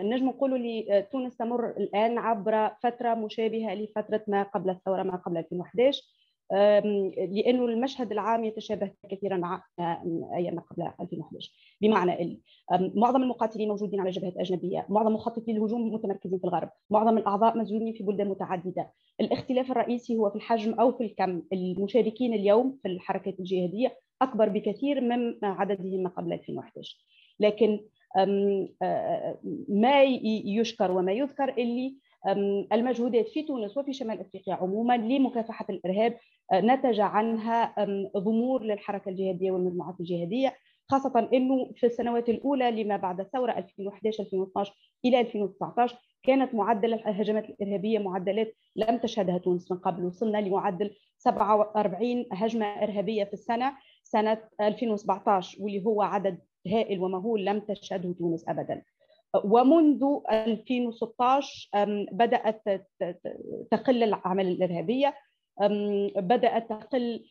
نجم 0.05 0.29
نقولوا 0.29 0.59
لي 0.59 0.99
آه، 0.99 1.01
تونس 1.01 1.37
تمر 1.37 1.71
الآن 1.71 2.19
عبر 2.19 2.69
فترة 2.83 3.15
مشابهة 3.15 3.75
لفترة 3.75 4.25
ما 4.29 4.43
قبل 4.43 4.71
الثورة 4.71 5.03
ما 5.03 5.17
قبل 5.17 5.37
2011 5.37 6.03
لأنه 6.53 7.65
المشهد 7.65 8.13
العام 8.13 8.45
يتشابه 8.45 8.91
كثيرا 9.11 9.37
مع 9.37 9.65
أيام 10.37 10.61
قبل 10.61 10.83
2011 11.01 11.53
بمعنى 11.81 12.41
معظم 12.71 13.23
المقاتلين 13.23 13.69
موجودين 13.69 14.01
على 14.01 14.11
جبهات 14.11 14.37
أجنبية، 14.37 14.87
معظم 14.89 15.13
مخططي 15.13 15.53
الهجوم 15.53 15.95
متمركزين 15.95 16.39
في 16.39 16.45
الغرب، 16.45 16.71
معظم 16.91 17.19
الأعضاء 17.19 17.59
مسجونين 17.59 17.95
في 17.95 18.05
بلدان 18.05 18.29
متعددة، 18.29 18.93
الاختلاف 19.21 19.71
الرئيسي 19.71 20.17
هو 20.17 20.31
في 20.31 20.37
الحجم 20.37 20.73
أو 20.73 20.93
في 20.93 21.05
الكم، 21.05 21.43
المشاركين 21.53 22.35
اليوم 22.35 22.79
في 22.83 22.89
الحركات 22.89 23.41
الجهادية 23.41 23.97
أكبر 24.23 24.49
بكثير 24.49 25.01
من 25.01 25.35
عددهم 25.43 26.09
قبل 26.09 26.33
2011 26.33 26.97
لكن 27.41 27.81
ما 29.69 30.03
يشكر 30.45 30.91
وما 30.91 31.13
يذكر 31.13 31.49
إللي 31.49 31.97
المجهودات 32.73 33.29
في 33.29 33.43
تونس 33.43 33.77
وفي 33.77 33.93
شمال 33.93 34.21
أفريقيا 34.21 34.55
عموما 34.55 34.97
لمكافحة 34.97 35.67
الإرهاب 35.71 36.17
نتج 36.55 37.01
عنها 37.01 37.75
ضمور 38.17 38.63
للحركة 38.63 39.09
الجهادية 39.09 39.51
والمجموعات 39.51 40.01
الجهادية 40.01 40.55
خاصة 40.89 41.29
إنه 41.33 41.71
في 41.77 41.87
السنوات 41.87 42.29
الأولى 42.29 42.71
لما 42.71 42.97
بعد 42.97 43.21
الثورة 43.21 43.53
2011 43.53 44.23
2012 44.23 44.73
إلى 45.05 45.21
2019 45.21 45.97
كانت 46.23 46.55
معدل 46.55 46.95
الهجمات 46.95 47.51
الإرهابية 47.51 47.99
معدلات 47.99 48.55
لم 48.77 48.99
تشهدها 48.99 49.39
تونس 49.39 49.73
من 49.73 49.79
قبل 49.79 50.05
وصلنا 50.05 50.39
لمعدل 50.39 50.91
47 51.19 52.27
هجمة 52.33 52.67
إرهابية 52.67 53.25
في 53.25 53.33
السنة 53.33 53.73
سنة 54.03 54.39
2017 54.61 55.63
واللي 55.63 55.85
هو 55.87 56.03
عدد 56.03 56.39
هائل 56.67 57.01
ومهول 57.01 57.45
لم 57.45 57.61
تشهده 57.61 58.13
تونس 58.19 58.49
ابدا. 58.49 58.83
ومنذ 59.45 60.05
2016 60.33 61.69
بدأت 62.13 62.63
تقل 63.71 64.03
الاعمال 64.03 64.47
الإرهابية 64.49 65.15
بدأت 66.17 66.69
تقل 66.69 67.25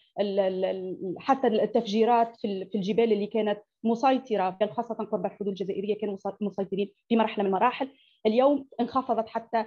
حتى 1.17 1.47
التفجيرات 1.47 2.37
في 2.41 2.69
الجبال 2.75 3.13
اللي 3.13 3.27
كانت 3.27 3.59
مسيطرة 3.83 4.57
خاصة 4.71 4.95
قرب 4.95 5.25
الحدود 5.25 5.47
الجزائرية 5.47 5.97
كانوا 5.97 6.17
مسيطرين 6.41 6.91
في 7.09 7.15
مرحله 7.15 7.43
من 7.43 7.49
المراحل. 7.49 7.87
اليوم 8.25 8.67
انخفضت 8.79 9.29
حتى 9.29 9.65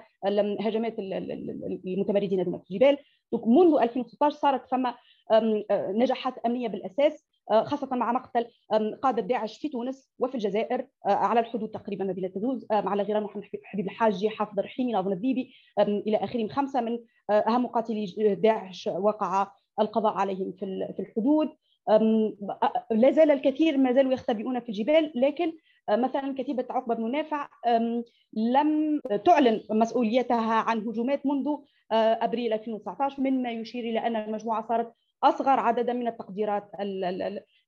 هجمات 0.61 0.99
المتمردين 0.99 2.44
دون 2.44 2.62
الجبال. 2.71 2.97
منذ 3.33 3.78
2016 3.83 4.37
صارت 4.37 4.66
فما 4.71 4.94
نجاحات 5.73 6.35
أمنية 6.47 6.68
بالأساس. 6.68 7.25
آه، 7.50 7.64
خاصة 7.64 7.96
مع 7.96 8.12
مقتل 8.12 8.46
قادة 9.02 9.22
داعش 9.22 9.58
في 9.58 9.68
تونس 9.68 10.10
وفي 10.18 10.34
الجزائر 10.34 10.86
آه، 11.06 11.10
على 11.10 11.40
الحدود 11.40 11.68
تقريبا 11.68 12.04
ما 12.04 12.12
بين 12.12 12.32
تدوز 12.32 12.66
على 12.70 13.02
غير 13.02 13.20
محمد 13.20 13.44
حبيب 13.64 13.84
الحاجي 13.86 14.30
حافظ 14.30 14.58
الرحيمي 14.58 14.92
ناظم 14.92 15.12
الذيبي 15.12 15.54
إلى 15.78 16.16
آخره 16.16 16.48
خمسة 16.48 16.80
من 16.80 16.98
آه، 17.30 17.32
أهم 17.32 17.64
مقاتلي 17.64 18.34
داعش 18.34 18.86
وقع 18.86 19.50
القضاء 19.80 20.12
عليهم 20.12 20.52
في 20.58 20.94
الحدود. 21.00 21.48
لا 22.90 23.10
زال 23.10 23.30
الكثير 23.30 23.76
ما 23.76 23.92
زالوا 23.92 24.12
يختبئون 24.12 24.60
في 24.60 24.68
الجبال 24.68 25.12
لكن 25.14 25.52
مثلا 25.90 26.34
كتيبة 26.38 26.66
عقبة 26.70 26.94
بن 26.94 27.10
نافع 27.10 27.48
لم 28.32 29.00
تعلن 29.24 29.60
مسؤوليتها 29.70 30.54
عن 30.54 30.78
هجومات 30.78 31.26
منذ 31.26 31.48
أبريل 31.92 32.52
2019 32.52 33.22
مما 33.22 33.50
يشير 33.50 33.84
إلى 33.84 33.98
أن 33.98 34.16
المجموعة 34.16 34.68
صارت 34.68 34.92
أصغر 35.23 35.61
عددا 35.61 35.92
من 35.92 36.09
التقديرات 36.09 36.71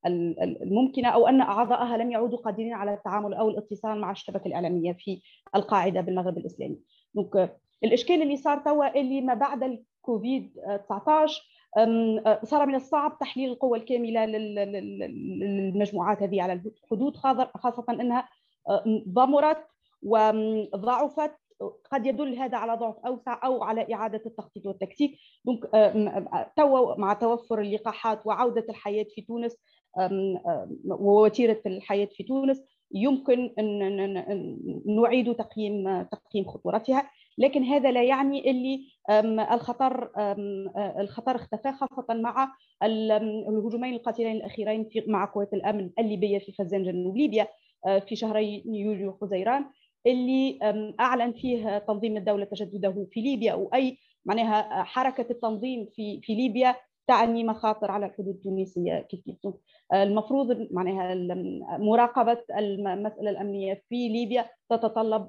الممكنة 0.05 1.09
أو 1.09 1.27
أن 1.27 1.41
اعضائها 1.41 1.97
لم 1.97 2.11
يعودوا 2.11 2.37
قادرين 2.39 2.73
على 2.73 2.93
التعامل 2.93 3.33
أو 3.33 3.49
الاتصال 3.49 4.01
مع 4.01 4.11
الشبكة 4.11 4.47
الإعلامية 4.47 4.93
في 4.93 5.21
القاعدة 5.55 6.01
بالمغرب 6.01 6.37
الإسلامي. 6.37 6.79
دونك 7.13 7.57
الإشكال 7.83 8.21
اللي 8.21 8.37
صار 8.37 8.57
توا 8.57 8.99
اللي 8.99 9.21
ما 9.21 9.33
بعد 9.33 9.63
الكوفيد 9.63 10.53
19 10.85 11.41
صار 12.43 12.65
من 12.65 12.75
الصعب 12.75 13.19
تحليل 13.19 13.51
القوة 13.51 13.77
الكاملة 13.77 14.25
للمجموعات 15.05 16.23
هذه 16.23 16.41
على 16.41 16.53
الحدود 16.53 17.17
خاصة 17.55 17.85
أنها 17.89 18.29
ضمرت 19.07 19.65
وضعفت 20.03 21.31
قد 21.91 22.05
يدل 22.05 22.37
هذا 22.37 22.57
على 22.57 22.73
ضعف 22.73 22.95
أوسع 23.05 23.39
أو 23.45 23.63
على 23.63 23.93
إعادة 23.93 24.21
التخطيط 24.25 24.65
والتكتيك. 24.65 25.17
donc 25.45 25.63
توا 26.57 26.95
مع 26.99 27.13
توفر 27.13 27.61
اللقاحات 27.61 28.21
وعودة 28.25 28.65
الحياة 28.69 29.05
في 29.15 29.21
تونس 29.21 29.57
ووتيرة 30.85 31.61
الحياة 31.65 32.09
في 32.11 32.23
تونس 32.23 32.61
يمكن 32.91 33.53
أن 33.59 34.23
نعيد 35.01 35.35
تقييم 35.35 36.01
تقييم 36.01 36.45
خطورتها. 36.45 37.09
لكن 37.37 37.63
هذا 37.63 37.91
لا 37.91 38.03
يعني 38.03 38.51
اللي 38.51 38.87
الخطر 39.53 40.11
الخطر 40.99 41.35
اختفى 41.35 41.71
خاصة 41.71 42.13
مع 42.13 42.51
الهجومين 42.83 43.93
القاتلين 43.93 44.35
الأخيرين 44.35 44.89
في 44.89 45.03
مع 45.07 45.25
قوات 45.25 45.53
الأمن 45.53 45.89
الليبية 45.99 46.39
في 46.39 46.51
فزان 46.51 46.83
جنوب 46.83 47.17
ليبيا 47.17 47.47
في 48.07 48.15
شهري 48.15 48.63
يوليو 48.65 49.09
وحزيران 49.09 49.65
اللي 50.07 50.59
أعلن 50.99 51.33
فيه 51.33 51.77
تنظيم 51.77 52.17
الدولة 52.17 52.45
تجدده 52.45 53.07
في 53.11 53.21
ليبيا 53.21 53.53
واي 53.53 53.97
معناها 54.25 54.83
حركة 54.83 55.31
التنظيم 55.31 55.87
في 55.95 56.21
في 56.23 56.35
ليبيا 56.35 56.75
تعني 57.07 57.43
مخاطر 57.43 57.91
على 57.91 58.05
الحدود 58.05 58.27
التونسية 58.35 58.99
كيف 58.99 59.21
كيف. 59.25 59.53
المفروض 59.93 60.67
معناها 60.71 61.15
مراقبة 61.77 62.43
المسألة 62.57 63.29
الأمنية 63.29 63.83
في 63.89 64.09
ليبيا 64.09 64.49
تتطلب 64.69 65.27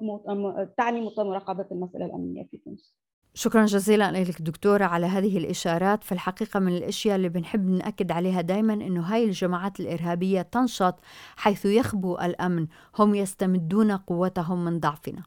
تعني 0.77 1.01
مراقبة 1.17 1.65
المسألة 1.71 2.05
الأمنية 2.05 2.43
في 2.51 2.57
تونس. 2.57 2.95
شكرا 3.33 3.65
جزيلا 3.65 4.11
لك 4.11 4.41
دكتورة 4.41 4.85
على 4.85 5.05
هذه 5.05 5.37
الإشارات. 5.37 6.03
في 6.03 6.11
الحقيقة 6.11 6.59
من 6.59 6.77
الأشياء 6.77 7.15
اللي 7.15 7.29
بنحب 7.29 7.69
نأكد 7.69 8.11
عليها 8.11 8.41
دايما 8.41 8.73
أنه 8.73 9.01
هاي 9.01 9.23
الجماعات 9.23 9.79
الإرهابية 9.79 10.41
تنشط 10.41 10.99
حيث 11.35 11.65
يخبو 11.65 12.17
الأمن. 12.17 12.67
هم 12.99 13.15
يستمدون 13.15 13.91
قوتهم 13.91 14.65
من 14.65 14.79
ضعفنا. 14.79 15.23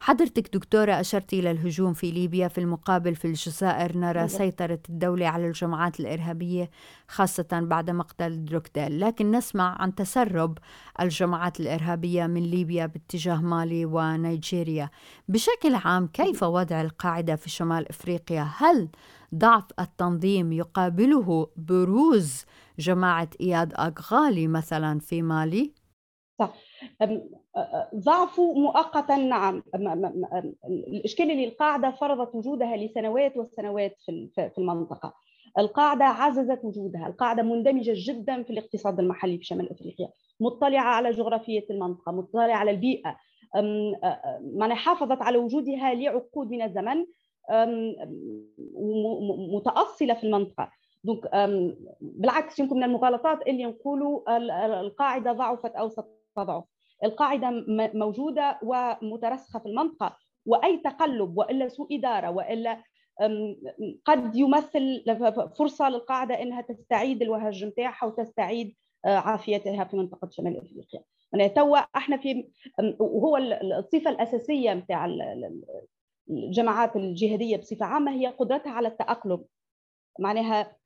حضرتك 0.00 0.54
دكتورة 0.54 1.00
أشرت 1.00 1.32
إلى 1.32 1.50
الهجوم 1.50 1.94
في 1.94 2.10
ليبيا 2.10 2.48
في 2.48 2.58
المقابل 2.58 3.14
في 3.14 3.24
الجزائر. 3.24 3.96
نرى 3.98 4.28
سيطرة 4.28 4.80
الدولة 4.88 5.26
على 5.26 5.46
الجماعات 5.46 6.00
الإرهابية 6.00 6.70
خاصة 7.08 7.48
بعد 7.52 7.90
مقتل 7.90 8.44
دروكديل. 8.44 9.00
لكن 9.00 9.30
نسمع 9.30 9.82
عن 9.82 9.94
تسرب 9.94 10.58
الجماعات 11.00 11.60
الإرهابية 11.60 12.26
من 12.26 12.42
ليبيا 12.42 12.86
باتجاه 12.86 13.36
مالي 13.36 13.86
ونيجيريا. 13.86 14.90
بشكل 15.28 15.74
عام 15.74 16.06
كيف 16.06 16.42
وضع 16.42 16.80
القاعدة 16.80 17.36
في 17.36 17.55
شمال 17.56 17.88
إفريقيا 17.88 18.46
هل 18.56 18.88
ضعف 19.34 19.64
التنظيم 19.80 20.52
يقابله 20.52 21.48
بروز 21.56 22.44
جماعة 22.78 23.30
إياد 23.40 23.74
اغالي 23.74 24.46
مثلا 24.48 24.98
في 25.00 25.22
مالي؟ 25.22 25.72
صح. 26.38 26.54
ضعفه 27.94 28.52
مؤقتا 28.54 29.16
نعم. 29.16 29.62
الإشكال 30.88 31.30
اللي 31.30 31.44
القاعدة 31.44 31.90
فرضت 31.90 32.34
وجودها 32.34 32.76
لسنوات 32.76 33.36
وسنوات 33.36 33.96
في 34.36 34.58
المنطقة. 34.58 35.14
القاعدة 35.58 36.04
عززت 36.04 36.60
وجودها. 36.64 37.06
القاعدة 37.06 37.42
مندمجة 37.42 37.94
جدا 37.96 38.42
في 38.42 38.50
الاقتصاد 38.50 39.00
المحلي 39.00 39.38
في 39.38 39.44
شمال 39.44 39.70
أفريقيا. 39.70 40.08
مطلعة 40.40 40.84
على 40.84 41.10
جغرافية 41.10 41.66
المنطقة 41.70 42.12
مطلعة 42.12 42.52
على 42.56 42.70
البيئة. 42.70 43.16
معنى 44.56 44.74
حافظت 44.74 45.22
على 45.22 45.38
وجودها 45.38 45.94
لعقود 45.94 46.50
من 46.50 46.62
الزمن. 46.62 47.06
متاصله 49.54 50.14
في 50.14 50.24
المنطقة. 50.24 50.70
دونك 51.04 51.30
بالعكس 52.00 52.58
يمكن 52.58 52.76
من 52.76 52.84
المغالطات 52.84 53.46
اللي 53.48 53.64
نقولوا 53.64 54.36
القاعدة 54.80 55.32
ضعفت 55.32 55.74
أو 55.74 55.88
ستضعف 55.88 56.64
القاعدة 57.04 57.64
موجودة 57.94 58.58
ومترسخة 58.62 59.58
في 59.58 59.66
المنطقة 59.66 60.16
وأي 60.46 60.76
تقلب 60.76 61.38
وإلا 61.38 61.68
سوء 61.68 61.98
إدارة 61.98 62.30
وإلا 62.30 62.82
قد 64.04 64.36
يمثل 64.36 65.04
فرصة 65.58 65.88
للقاعدة 65.88 66.42
إنها 66.42 66.60
تستعيد 66.60 67.22
الوهج 67.22 67.64
نتاعها 67.64 68.06
وتستعيد 68.06 68.74
آه، 69.04 69.16
عافيتها 69.16 69.84
في 69.84 69.96
منطقة 69.96 70.28
شمال 70.30 70.56
إفريقيا. 70.58 71.00
يعني 71.32 71.48
توا 71.48 71.78
إحنا 71.78 72.16
في 72.16 72.48
وهو 72.98 73.36
الصفة 73.36 74.10
الأساسية 74.10 74.74
نتاع 74.74 75.06
الجماعات 76.30 76.96
الجهادية 76.96 77.56
بصفة 77.56 77.86
عامة 77.86 78.12
هي 78.12 78.26
قدرتها 78.26 78.72
على 78.72 78.88
التأقلم. 78.88 79.44
معناها 80.18 80.76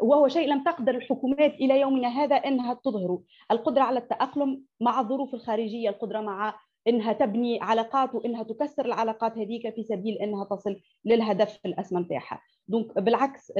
وهو 0.00 0.28
شيء 0.28 0.48
لم 0.48 0.64
تقدر 0.64 0.94
الحكومات 0.94 1.54
إلى 1.54 1.80
يومنا 1.80 2.08
هذا 2.08 2.36
إنها 2.36 2.74
تظهره. 2.74 3.22
القدرة 3.50 3.82
على 3.82 3.98
التأقلم 3.98 4.62
مع 4.80 5.00
الظروف 5.00 5.34
الخارجية 5.34 5.88
القدرة 5.88 6.20
مع 6.20 6.54
إنها 6.88 7.12
تبني 7.12 7.60
علاقات 7.60 8.14
وإنها 8.14 8.42
تكسر 8.42 8.86
العلاقات 8.86 9.38
هذيك 9.38 9.74
في 9.74 9.82
سبيل 9.82 10.14
إنها 10.14 10.44
تصل 10.44 10.80
للهدف 11.04 11.58
الأسمى 11.66 12.00
نتاعها. 12.00 12.40
دونك 12.68 12.98
بالعكس 12.98 13.52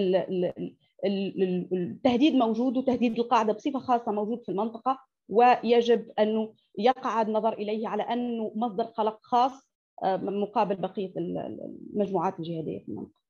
التهديد 1.05 2.35
موجود 2.35 2.77
وتهديد 2.77 3.19
القاعدة 3.19 3.53
بصفة 3.53 3.79
خاصة 3.79 4.13
موجود 4.13 4.43
في 4.43 4.49
المنطقة 4.49 4.99
ويجب 5.29 6.11
انه 6.19 6.53
يقع 6.79 7.23
النظر 7.23 7.53
إليه 7.53 7.89
على 7.89 8.03
أنه 8.03 8.53
مصدر 8.55 8.85
قلق 8.85 9.19
خاص 9.23 9.70
مقابل 10.03 10.77
بقية 10.77 11.13
المجموعات 11.17 12.39
الجهادية 12.39 12.79
في 12.79 12.89
المنطقة 12.89 13.21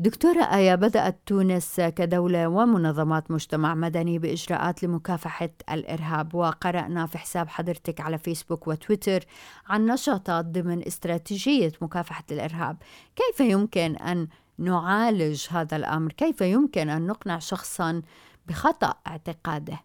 دكتورة 0.00 0.42
آية 0.42 0.74
بدأت 0.74 1.18
تونس 1.26 1.80
كدولة 1.80 2.48
ومنظمات 2.48 3.30
مجتمع 3.30 3.74
مدني 3.74 4.18
بإجراءات 4.18 4.84
لمكافحة 4.84 5.50
الإرهاب 5.70 6.34
وقرأنا 6.34 7.06
في 7.06 7.18
حساب 7.18 7.48
حضرتك 7.48 8.00
على 8.00 8.18
فيسبوك 8.18 8.68
وتويتر 8.68 9.24
عن 9.66 9.86
نشاطات 9.86 10.44
ضمن 10.44 10.86
استراتيجية 10.86 11.72
مكافحة 11.80 12.24
الإرهاب 12.32 12.76
كيف 13.16 13.40
يمكن 13.40 13.96
أن 13.96 14.28
نعالج 14.58 15.46
هذا 15.50 15.76
الأمر؟ 15.76 16.12
كيف 16.12 16.40
يمكن 16.40 16.88
أن 16.88 17.06
نقنع 17.06 17.38
شخصا 17.38 18.02
بخطأ 18.46 18.94
اعتقاده؟ 19.06 19.78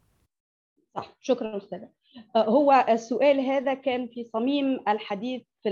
صح 0.96 1.16
شكرا 1.20 1.58
أستاذة 1.58 1.90
هو 2.36 2.86
السؤال 2.90 3.40
هذا 3.40 3.74
كان 3.74 4.08
في 4.08 4.24
صميم 4.24 4.80
الحديث 4.88 5.42
في 5.64 5.70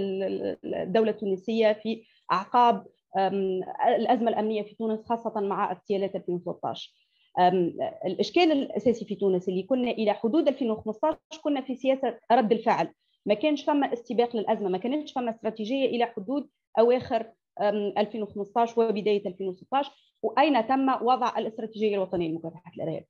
الدولة 0.66 1.12
التونسية 1.12 1.74
في 1.74 2.04
أعقاب 2.32 2.86
الأزمة 3.98 4.30
الأمنية 4.30 4.62
في 4.62 4.76
تونس 4.76 5.06
خاصة 5.06 5.40
مع 5.40 5.72
اغتيالات 5.72 6.16
2013 6.16 6.94
الإشكال 8.06 8.52
الأساسي 8.52 9.06
في 9.06 9.16
تونس 9.16 9.50
اللي 9.50 9.64
كنا 9.64 9.92
إلى 9.92 10.14
حدود 10.14 10.48
2015 10.48 11.18
كنا 11.44 11.62
في 11.62 11.76
سياسة 11.76 12.20
رد 12.32 12.52
الفعل. 12.52 12.94
ما 13.26 13.34
كانش 13.34 13.64
فما 13.64 13.94
استباق 13.94 14.36
للأزمة 14.36 14.70
ما 14.70 14.78
كانتش 14.78 15.14
فما 15.14 15.32
استراتيجية 15.32 15.86
إلى 15.86 16.06
حدود 16.06 16.50
أواخر 16.80 17.32
2015 17.62 18.82
وبداية 18.82 19.28
2016 19.28 19.92
وأين 20.24 20.68
تم 20.68 20.90
وضع 20.90 21.38
الاستراتيجية 21.38 21.96
الوطنية 21.96 22.30
لمكافحه 22.30 22.72
الأرهاب؟ 22.78 23.06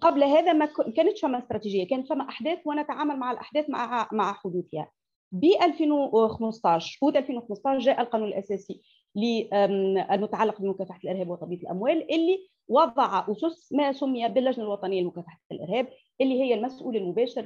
قبل 0.00 0.24
هذا 0.24 0.52
ما 0.52 0.68
كانتش 0.96 1.20
فما 1.20 1.38
استراتيجية 1.38 1.88
كانت 1.88 2.08
فما 2.08 2.28
أحداث 2.28 2.58
ونتعامل 2.64 3.16
مع 3.16 3.30
الأحداث 3.32 3.70
مع 3.70 4.08
مع 4.12 4.32
حدوثها. 4.32 4.90
ب 5.32 5.44
2015 5.62 6.98
حدود 7.02 7.16
2015 7.16 7.78
جاء 7.78 8.00
القانون 8.00 8.28
الأساسي 8.28 8.80
المتعلق 10.12 10.60
بمكافحة 10.60 11.00
الإرهاب 11.04 11.28
وتبييض 11.30 11.60
الأموال 11.60 12.12
اللي 12.14 12.48
وضع 12.68 13.26
أسس 13.28 13.72
ما 13.72 13.92
سمي 13.92 14.28
باللجنة 14.28 14.64
الوطنية 14.64 15.02
لمكافحة 15.02 15.40
الإرهاب 15.52 15.88
اللي 16.20 16.42
هي 16.42 16.54
المسؤول 16.54 16.96
المباشر 16.96 17.44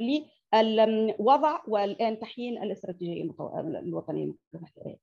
لوضع 0.54 1.60
والآن 1.68 2.18
تحيين 2.18 2.62
الاستراتيجية 2.62 3.30
الوطنية 3.82 4.24
لمكافحة 4.24 4.72
الإرهاب. 4.78 4.98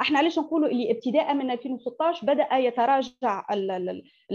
إحنا 0.00 0.18
علاش 0.18 0.38
نقولوا 0.38 0.68
اللي 0.68 0.90
ابتداء 0.90 1.34
من 1.34 1.50
2016 1.50 2.26
بدأ 2.26 2.56
يتراجع 2.56 3.44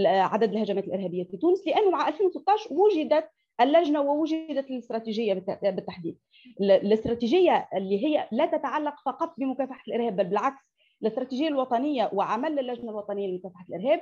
عدد 0.06 0.52
الهجمات 0.54 0.84
الإرهابية 0.84 1.24
في 1.24 1.38
تونس 1.38 1.68
لأنه 1.68 1.90
مع 1.90 2.08
2016 2.08 2.70
وجدت 2.74 3.30
اللجنة 3.62 4.02
ووجدت 4.02 4.72
الاستراتيجية 4.72 5.34
بالتحديد. 5.64 6.18
الاستراتيجية 6.62 7.70
اللي 7.76 8.06
هي 8.06 8.28
لا 8.32 8.46
تتعلق 8.46 8.96
فقط 9.06 9.34
بمكافحة 9.38 9.84
الإرهاب 9.88 10.16
بل 10.16 10.24
بالعكس 10.24 10.64
الاستراتيجية 11.02 11.48
الوطنية 11.48 12.10
وعمل 12.14 12.60
اللجنة 12.60 12.90
الوطنية 12.92 13.28
لمكافحة 13.28 13.66
الإرهاب 13.70 14.02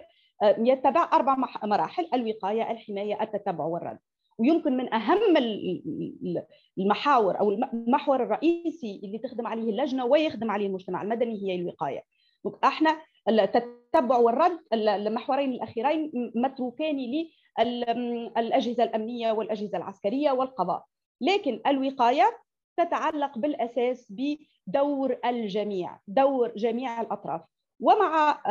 يتبع 0.67 1.09
أربع 1.13 1.35
مراحل 1.63 2.07
الوقاية 2.13 2.71
الحماية 2.71 3.21
التتبع 3.23 3.65
والرد. 3.65 3.99
ويمكن 4.37 4.77
من 4.77 4.93
أهم 4.93 5.37
المحاور 6.77 7.39
أو 7.39 7.51
المحور 7.51 8.23
الرئيسي 8.23 9.01
اللي 9.03 9.17
تخدم 9.17 9.47
عليه 9.47 9.69
اللجنة 9.69 10.05
ويخدم 10.05 10.51
عليه 10.51 10.67
المجتمع 10.67 11.01
المدني 11.01 11.43
هي 11.43 11.55
الوقاية. 11.55 12.03
إحنا 12.63 13.01
التتبع 13.29 14.17
والرد 14.17 14.59
المحورين 14.73 15.51
الأخيرين 15.51 16.11
متروكان 16.35 16.97
للاجهزه 17.59 18.83
الأمنية 18.83 19.31
والأجهزة 19.31 19.77
العسكرية 19.77 20.31
والقضاء. 20.31 20.83
لكن 21.21 21.61
الوقاية 21.67 22.37
تتعلق 22.77 23.37
بالأساس 23.37 24.13
بدور 24.67 25.17
الجميع 25.25 25.99
دور 26.07 26.51
جميع 26.55 27.01
الأطراف. 27.01 27.41
ومع 27.79 28.41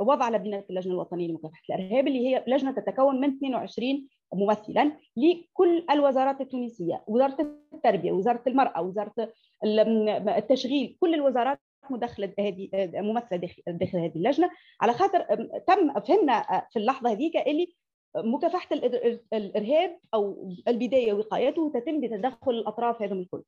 وضع 0.00 0.28
لجنه 0.28 0.64
اللجنة 0.70 0.92
الوطنية 0.94 1.28
لمكافحة 1.28 1.62
الأرهاب 1.70 2.06
اللي 2.08 2.28
هي 2.28 2.44
لجنة 2.46 2.70
تتكون 2.72 3.20
من 3.20 3.28
22 3.28 4.08
ممثلا 4.34 4.92
لكل 5.16 5.84
الوزارات 5.90 6.40
التونسية 6.40 7.04
وزارة 7.06 7.56
التربية 7.74 8.12
وزارة 8.12 8.42
المرأة 8.46 8.82
وزارة 8.82 9.32
التشغيل 10.38 10.96
كل 11.00 11.14
الوزارات 11.14 11.60
مدخله 11.90 12.32
هذه 12.38 12.68
ممثلة 12.94 13.50
داخل 13.66 13.98
هذه 13.98 14.16
اللجنة. 14.16 14.50
على 14.80 14.92
خاطر 14.92 15.22
تم 15.66 16.00
فهمنا 16.00 16.66
في 16.70 16.78
اللحظة 16.78 17.10
هذيك 17.10 17.36
اللي 17.36 17.68
مكافحة 18.16 18.68
الإرهاب 19.32 19.98
أو 20.14 20.52
البداية 20.68 21.12
وقايته 21.12 21.72
تتم 21.74 22.00
بتدخل 22.00 22.50
الأطراف 22.52 23.02
هذم 23.02 23.18
الكل. 23.18 23.42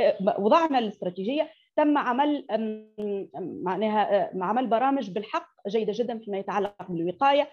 آه، 0.00 0.16
وضعنا 0.38 0.78
الاستراتيجية 0.78 1.50
تم 1.76 1.98
عمل 1.98 2.46
معناها 3.38 4.30
عمل 4.44 4.66
برامج 4.66 5.10
بالحق 5.10 5.48
جيدة 5.68 5.92
جدا 5.96 6.18
فيما 6.18 6.38
يتعلق 6.38 6.74
بالوقاية 6.88 7.48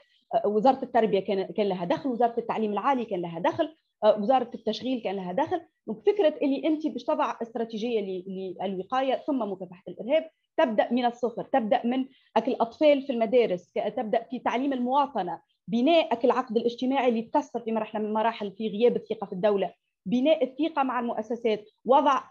وزارة 0.45 0.83
التربية 0.83 1.19
كان 1.19 1.43
كان 1.43 1.69
لها 1.69 1.85
دخل 1.85 2.09
وزارة 2.09 2.35
التعليم 2.37 2.71
العالي 2.71 3.05
كان 3.05 3.21
لها 3.21 3.39
دخل 3.39 3.75
وزارة 4.17 4.49
التشغيل 4.55 5.01
كان 5.01 5.15
لها 5.15 5.31
دخل. 5.31 5.61
فكرة 6.05 6.35
اللي 6.41 6.67
انت 6.67 6.87
باش 6.87 7.03
تضع 7.03 7.35
استراتيجيه 7.41 8.23
للوقاية 8.65 9.23
ثم 9.27 9.51
مكافحة 9.51 9.83
الإرهاب. 9.87 10.29
تبدأ 10.57 10.93
من 10.93 11.05
الصفر 11.05 11.43
تبدأ 11.43 11.81
من 11.85 12.05
الاطفال 12.47 13.01
في 13.01 13.13
المدارس 13.13 13.71
تبدأ 13.97 14.23
في 14.29 14.39
تعليم 14.39 14.73
المواطنة 14.73 15.39
بناء 15.67 16.25
العقد 16.25 16.57
الاجتماعي 16.57 17.09
اللي 17.09 17.21
تكسر 17.21 17.59
في 17.59 17.71
مرحله 17.71 18.01
من 18.01 18.07
المراحل 18.07 18.51
في 18.51 18.67
غياب 18.67 18.95
الثقة 18.95 19.25
في 19.25 19.33
الدولة 19.33 19.73
بناء 20.05 20.43
الثقة 20.43 20.83
مع 20.83 20.99
المؤسسات 20.99 21.69
وضع 21.85 22.21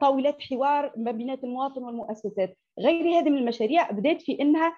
طاولات 0.00 0.42
حوار 0.42 0.92
ما 0.96 1.10
بين 1.10 1.30
المواطن 1.30 1.82
والمؤسسات. 1.82 2.58
غير 2.78 3.18
هذه 3.18 3.30
من 3.30 3.38
المشاريع 3.38 3.90
بدأت 3.90 4.22
في 4.22 4.40
إنها 4.40 4.76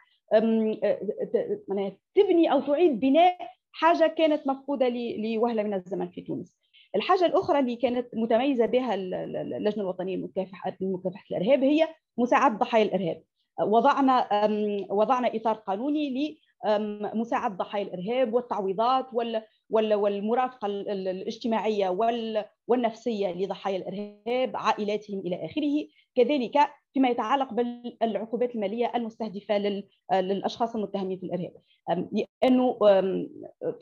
تبني 2.15 2.53
أو 2.53 2.61
تعيد 2.61 3.01
بناء 3.01 3.37
حاجة 3.73 4.07
كانت 4.07 4.47
مفقودة 4.47 4.89
لوهلة 5.19 5.63
من 5.63 5.75
الزمن 5.75 6.09
في 6.09 6.21
تونس. 6.21 6.57
الحاجة 6.97 7.27
الأخرى 7.27 7.59
اللي 7.59 7.77
كانت 7.77 8.15
متميزة 8.15 8.67
بها 8.67 8.95
اللجنة 8.95 9.83
الوطنية 9.83 10.17
لمكافحه 10.17 10.77
الإرهاب 11.31 11.65
هي 11.65 11.89
مساعدة 12.19 12.57
ضحايا 12.57 12.85
الإرهاب. 12.85 13.23
وضعنا 13.61 14.29
وضعنا 14.91 15.37
إطار 15.37 15.55
قانوني 15.55 16.39
لمساعده 16.67 17.55
ضحايا 17.55 17.85
الإرهاب 17.85 18.35
والتعويضات 18.35 19.07
والمرافقه 19.71 20.67
الاجتماعية 20.67 21.89
والنفسية 22.69 23.29
لضحايا 23.33 23.77
الإرهاب 23.77 24.57
عائلاتهم 24.57 25.19
إلى 25.19 25.45
آخره. 25.45 25.87
كذلك 26.17 26.59
فيما 26.95 27.09
يتعلق 27.09 27.53
بالعقوبات 27.53 28.55
المالية 28.55 28.93
المستهدفة 28.95 29.83
للأشخاص 30.13 30.77
المتهمين 30.77 31.19
في 31.19 31.27
الإرهاب. 31.27 31.53
لأنه 32.43 32.79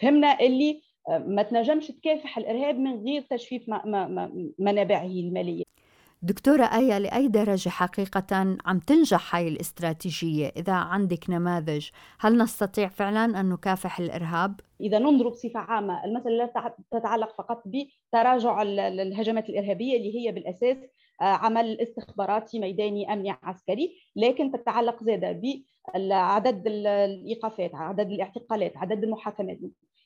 فهمنا 0.01 0.41
اللي 0.41 0.81
ما 1.09 1.43
تنجمش 1.43 1.89
تكافح 1.89 2.39
الإرهاب 2.39 2.79
من 2.79 3.05
غير 3.05 3.23
تجفيف 3.23 3.71
منابعه 4.59 5.07
المالية. 5.07 5.65
دكتورة 6.25 6.65
آية 6.65 6.99
لأي 6.99 7.29
درجة 7.29 7.69
حقيقة 7.69 8.57
عم 8.65 8.79
تنجح 8.79 9.37
هاي 9.37 9.49
الاستراتيجية؟ 9.49 10.53
إذا 10.57 10.73
عندك 10.73 11.31
نماذج 11.31 11.89
هل 12.21 12.39
نستطيع 12.39 12.89
فعلا 12.89 13.41
أن 13.41 13.49
نكافح 13.49 14.01
الإرهاب؟ 14.01 14.61
إذا 14.81 14.99
ننظر 14.99 15.29
بصفة 15.29 15.61
عامة 15.61 16.05
المسألة 16.05 16.37
لا 16.37 16.75
تتعلق 16.93 17.35
فقط 17.39 17.63
بتراجع 17.67 18.63
الهجمات 18.63 19.49
الإرهابية 19.49 19.97
اللي 19.97 20.19
هي 20.19 20.33
بالأساس 20.33 20.77
آه، 21.21 21.25
عمل 21.25 21.81
استخباراتي 21.81 22.59
ميداني 22.59 23.13
أمني 23.13 23.37
عسكري 23.43 23.97
لكن 24.17 24.53
تتعلق 24.53 25.05
زادة 25.05 25.41
بعدد 25.95 26.63
الإيقافات 26.67 27.75
عدد 27.75 28.11
الاعتقالات 28.11 28.77
عدد 28.77 29.05
المحاكمات. 29.05 29.59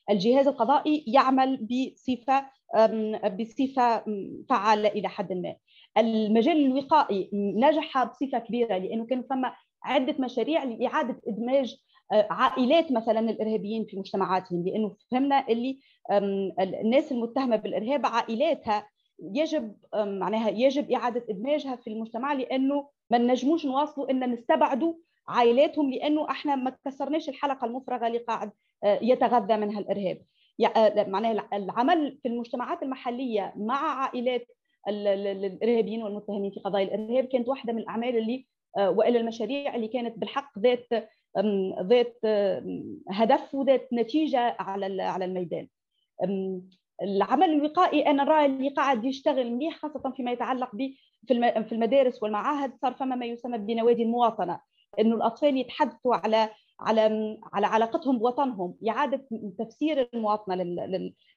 الجهاز 0.09 0.47
القضائي 0.47 1.03
يعمل 1.07 1.67
بصفة 1.67 2.45
بصفة 3.39 4.03
فعالة 4.49 4.89
إلى 4.89 5.09
حد 5.09 5.33
ما. 5.33 5.55
المجال 5.97 6.65
الوقائي 6.65 7.29
نجح 7.33 8.03
بصفة 8.03 8.39
كبيرة 8.39 8.77
لأنه 8.77 9.05
كان 9.05 9.23
فما 9.29 9.55
عدة 9.83 10.15
مشاريع 10.19 10.63
لإعادة 10.63 11.21
إدماج 11.27 11.75
آه، 12.11 12.27
عائلات 12.29 12.91
مثلا 12.91 13.19
الإرهابيين 13.19 13.85
في 13.85 13.97
مجتمعاتهم 13.97 14.65
لأنه 14.65 14.95
فهمنا 15.11 15.47
اللي 15.47 15.79
الناس 16.59 17.11
المتهمة 17.11 17.55
بالإرهاب 17.55 18.05
عائلاتها 18.05 18.87
يجب 19.19 19.75
معناها 19.95 20.49
يجب 20.49 20.91
إعادة 20.91 21.25
إدماجها 21.29 21.75
في 21.75 21.89
المجتمع 21.89 22.33
لأنه 22.33 22.89
ما 23.09 23.17
نجموش 23.17 23.65
نواصلوا 23.65 24.11
إن 24.11 24.31
نستبعدوا 24.31 24.93
عائلاتهم 25.27 25.91
لأنه 25.91 26.31
إحنا 26.31 26.55
ما 26.55 26.75
كسرناش 26.85 27.29
الحلقة 27.29 27.65
المفرغة 27.65 28.07
اللي 28.07 28.17
قاعد 28.17 28.51
آه، 28.83 28.99
يتغذى 29.01 29.57
منها 29.57 29.79
الإرهاب. 29.79 30.21
آه، 30.75 31.03
معناها 31.03 31.47
العمل 31.53 32.19
في 32.23 32.27
المجتمعات 32.27 32.83
المحلية 32.83 33.53
مع 33.57 34.01
عائلات 34.01 34.47
الإرهابيين 34.87 36.03
والمتهمين 36.03 36.51
في 36.51 36.59
قضايا 36.59 36.95
الإرهاب 36.95 37.25
كانت 37.25 37.49
واحدة 37.49 37.73
من 37.73 37.79
الأعمال 37.79 38.17
اللي 38.17 38.45
آه، 38.77 38.89
والا 38.89 39.19
المشاريع 39.19 39.75
اللي 39.75 39.87
كانت 39.87 40.17
بالحق 40.17 40.59
ذات 40.59 40.87
ذات 41.83 42.17
هدف 43.09 43.55
وذات 43.55 43.89
نتيجة 43.93 44.55
على 44.59 45.01
على 45.01 45.25
الميدان. 45.25 45.67
العمل 47.01 47.49
الوقائي 47.49 48.07
أنا 48.07 48.23
رأي 48.23 48.45
اللي 48.45 48.69
قاعد 48.69 49.05
يشتغل 49.05 49.51
مليح 49.51 49.77
خاصة 49.77 50.13
فيما 50.17 50.31
يتعلق 50.31 50.75
ب 50.75 50.89
في 51.27 51.71
المدارس 51.71 52.23
والمعاهد 52.23 52.73
صار 52.81 52.93
فما 52.93 53.15
ما 53.15 53.25
يسمى 53.25 53.57
بنوادي 53.57 54.03
المواطنة. 54.03 54.59
إنه 54.99 55.15
الأطفال 55.15 55.57
يتحدثوا 55.57 56.15
على 56.15 56.49
على 56.79 57.37
على 57.53 57.67
علاقتهم 57.67 58.19
بوطنهم. 58.19 58.75
إعادة 58.89 59.25
تفسير 59.59 60.09
المواطنة 60.13 60.55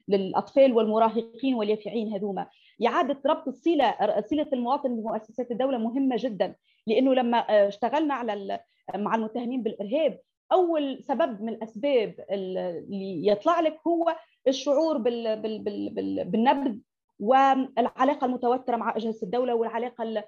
للأطفال 0.09 0.73
والمراهقين 0.73 1.55
واليافعين 1.55 2.13
هذوما. 2.13 2.47
إعادة 2.87 3.19
ربط 3.27 3.49
الصله 3.49 3.95
صلة 4.31 4.49
المواطن 4.53 4.97
بمؤسسات 4.97 5.51
الدولة 5.51 5.79
مهمة 5.79 6.17
جدا 6.19 6.55
لأنه 6.87 7.15
لما 7.15 7.39
اشتغلنا 7.39 8.15
على 8.15 8.61
مع 8.95 9.15
المتهمين 9.15 9.63
بالإرهاب 9.63 10.19
أول 10.53 11.03
سبب 11.09 11.43
من 11.43 11.49
الأسباب 11.49 12.15
اللي 12.31 13.27
يطلع 13.27 13.61
لك 13.61 13.81
هو 13.87 14.17
الشعور 14.49 14.99
بال 14.99 15.43
بال 15.43 15.59
بال 15.59 16.25
بالنبذ 16.25 16.79
والعلاقة 17.21 18.25
المتوترة 18.25 18.77
مع 18.77 18.97
أجهزة 18.97 19.23
الدولة 19.27 19.55
والعلاقة 19.55 20.25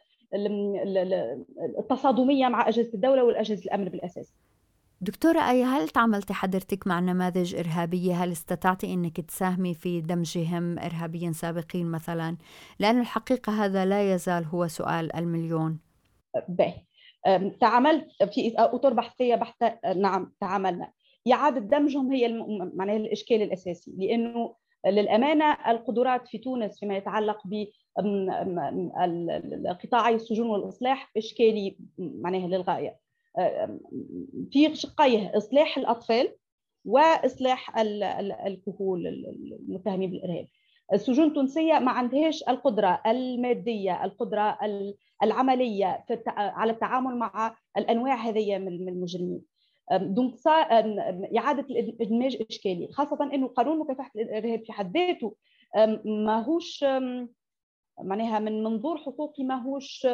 التصادمية 1.79 2.49
مع 2.49 2.69
أجهزة 2.69 2.95
الدولة 2.95 3.25
والأجهزة 3.25 3.65
الأمن 3.65 3.85
بالأساس. 3.85 4.33
دكتورة 5.01 5.51
أي 5.51 5.65
هل 5.65 5.89
تعاملتي 5.89 6.35
حضرتك 6.35 6.87
مع 6.87 7.01
نماذج 7.01 7.55
إرهابية؟ 7.55 8.15
هل 8.25 8.33
استطعتي 8.33 8.95
أنك 8.95 9.21
تساهمي 9.21 9.75
في 9.75 10.01
دمجهم 10.01 10.79
إرهابيين 10.79 11.33
سابقين 11.33 11.91
مثلا؟ 11.91 12.37
لأن 12.79 13.01
الحقيقة 13.01 13.65
هذا 13.65 13.85
لا 13.85 14.15
يزال 14.15 14.45
هو 14.45 14.69
سؤال 14.69 15.17
المليون. 15.17 15.79
باهي 16.49 16.75
تعاملت 17.61 18.07
في 18.23 18.55
أطر 18.59 18.93
بحثية 18.93 19.35
بحثه 19.35 19.79
نعم 19.97 20.33
تعاملنا. 20.41 20.93
إعادة 21.33 21.61
دمجهم 21.61 22.13
هي 22.13 22.45
معناها 22.75 22.97
الإشكال 22.97 23.43
الأساسي. 23.43 23.95
لأنه 23.99 24.55
للأمانة 24.87 25.53
القدرات 25.69 26.29
في 26.29 26.39
تونس 26.39 26.81
فيما 26.81 26.97
يتعلق 26.97 27.39
ب 27.47 27.65
قطاعي 29.83 30.15
السجون 30.15 30.47
والإصلاح 30.47 31.13
إشكالي 31.17 31.77
معناها 31.99 32.47
للغاية. 32.49 33.04
في 34.53 34.75
شقيه 34.75 35.33
اصلاح 35.37 35.79
الاطفال 35.79 36.35
واصلاح 36.85 37.79
الكهول 38.47 39.07
المتهمين 39.07 40.11
بالارهاب. 40.11 40.49
السجون 40.93 41.29
التونسية 41.29 41.79
ما 41.79 41.91
عندهاش 41.91 42.43
القدرة 42.49 43.03
المادية 43.07 44.05
القدرة 44.05 44.59
العملية 45.23 46.05
على 46.37 46.73
التعامل 46.73 47.17
مع 47.17 47.57
الأنواع 47.77 48.15
هذه 48.15 48.59
من 48.59 48.89
المجرمين. 48.89 49.43
دونك 49.93 50.35
إعادة 51.37 51.67
الإدماج 51.71 52.37
إشكالي 52.51 52.89
خاصة 52.93 53.31
انه 53.35 53.49
قانون 53.49 53.79
مكافحة 53.79 54.11
الإرهاب 54.17 54.65
في 54.65 54.73
حد 54.73 54.97
ذاته 54.97 55.35
ماهوش 56.05 56.85
معناها 58.01 58.39
من 58.39 58.65
منظور 58.65 58.99
حقوقي 58.99 59.45
ماهوش 59.45 60.07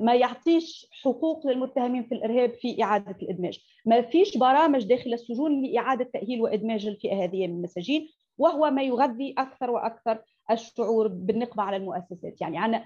ما 0.00 0.14
يعطيش 0.14 0.86
حقوق 1.04 1.46
للمتهمين 1.46 2.04
في 2.04 2.14
الإرهاب 2.14 2.54
في 2.54 2.82
إعادة 2.82 3.16
الإدماج. 3.22 3.58
ما 3.86 4.02
فيش 4.02 4.36
برامج 4.36 4.84
داخل 4.84 5.12
السجون 5.12 5.62
لإعادة 5.62 6.04
تأهيل 6.12 6.40
وإدماج 6.40 6.86
الفئه 6.86 7.24
هذه 7.24 7.46
من 7.46 7.54
المساجين 7.54 8.08
وهو 8.38 8.70
ما 8.70 8.82
يغذي 8.82 9.34
أكثر 9.38 9.70
وأكثر 9.70 10.22
الشعور 10.50 11.08
بالنقمه 11.08 11.62
على 11.62 11.76
المؤسسات. 11.76 12.40
يعني 12.40 12.58
عندنا 12.58 12.84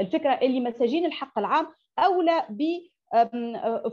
الفكرة 0.00 0.32
اللي 0.42 0.60
مساجين 0.60 1.06
الحق 1.06 1.38
العام 1.38 1.66
أولى 1.98 2.46
ب 2.50 2.62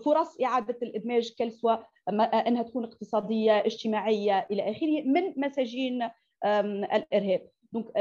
فرص 0.05 0.41
إعادة 0.41 0.77
الإدماج 0.83 1.33
كالسوا 1.39 1.75
أنها 2.09 2.63
تكون 2.63 2.83
اقتصادية 2.83 3.59
اجتماعية 3.59 4.47
إلى 4.51 4.71
آخره 4.71 5.01
من 5.05 5.33
مساجين 5.37 6.09
الإرهاب. 6.93 7.41
دونك 7.75 7.91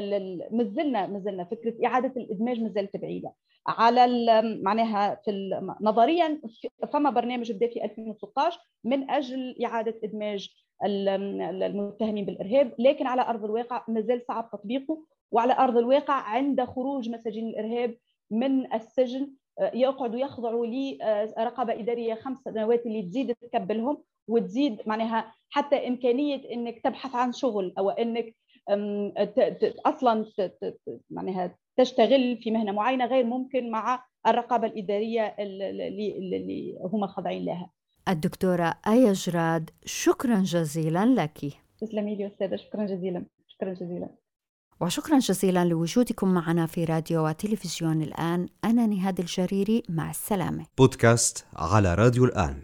مازلنا 0.53 1.07
مازلنا 1.07 1.45
فكرة 1.45 1.87
إعادة 1.87 2.13
الإدماج 2.17 2.61
مازالت 2.61 2.97
بعيدة. 2.97 3.33
على 3.67 4.07
معناها 4.63 5.21
في 5.25 5.61
نظريا 5.81 6.41
فما 6.93 7.11
برنامج 7.11 7.53
بدأ 7.53 7.67
في 7.67 7.85
2016 7.85 8.61
من 8.85 9.11
أجل 9.11 9.65
إعادة 9.65 10.01
إدماج 10.05 10.49
المتهمين 10.85 12.25
بالإرهاب 12.25 12.73
لكن 12.79 13.07
على 13.07 13.23
أرض 13.23 13.45
الواقع 13.45 13.85
مازال 13.89 14.23
صعب 14.29 14.51
تطبيقه 14.53 15.05
وعلى 15.31 15.53
أرض 15.59 15.77
الواقع 15.77 16.15
عند 16.15 16.65
خروج 16.65 17.11
مساجين 17.11 17.49
الإرهاب 17.49 17.97
من 18.31 18.75
السجن 18.75 19.31
آه، 19.59 19.71
يقعدوا 19.75 20.21
يخضعوا 20.21 20.67
لرقابه 20.67 21.73
إدارية 21.73 22.15
خمس 22.15 22.39
سنوات 22.39 22.87
اللي 22.87 23.03
تزيد 23.03 23.35
تكبلهم 23.35 24.03
وتزيد 24.29 24.83
معناها 24.87 25.35
حتى 25.51 25.89
إمكانية 25.89 26.53
إنك 26.53 26.81
تبحث 26.85 27.15
عن 27.15 27.33
شغل 27.33 27.75
أو 27.79 27.91
إنك 27.91 28.35
أصلا 29.87 30.25
معناها 31.11 31.59
تشتغل 31.77 32.39
في 32.43 32.51
مهنة 32.51 32.73
معينة 32.73 33.07
غير 33.07 33.25
ممكن 33.25 33.71
مع 33.71 34.05
الرقابة 34.27 34.67
الإدارية 34.67 35.37
اللي, 35.39 36.19
اللي 36.19 36.79
هم 36.81 37.07
خاضعين 37.07 37.45
لها. 37.45 37.71
الدكتورة 38.09 38.75
آية 38.89 39.13
جراد 39.13 39.71
شكرا 39.85 40.41
جزيلا 40.41 41.07
لك. 41.07 41.39
تسلمي 41.81 42.17
لي 42.17 42.27
أستاذة 42.27 42.57
شكرا 42.57 42.87
جزيلا 42.87 43.25
شكرا 43.47 43.73
جزيلا. 43.73 44.09
وشكرا 44.81 45.19
جزيلا 45.19 45.65
لوجودكم 45.65 46.35
معنا 46.35 46.67
في 46.67 46.85
راديو 46.85 47.27
وتلفزيون 47.29 48.03
الآن 48.03 48.49
أنا 48.65 48.87
نهاد 48.87 49.19
الجريري 49.19 49.83
مع 49.89 50.11
السلامة 50.11 50.67
بودكاست 50.79 51.47
على 51.57 51.95
راديو 51.95 52.25
الآن 52.25 52.63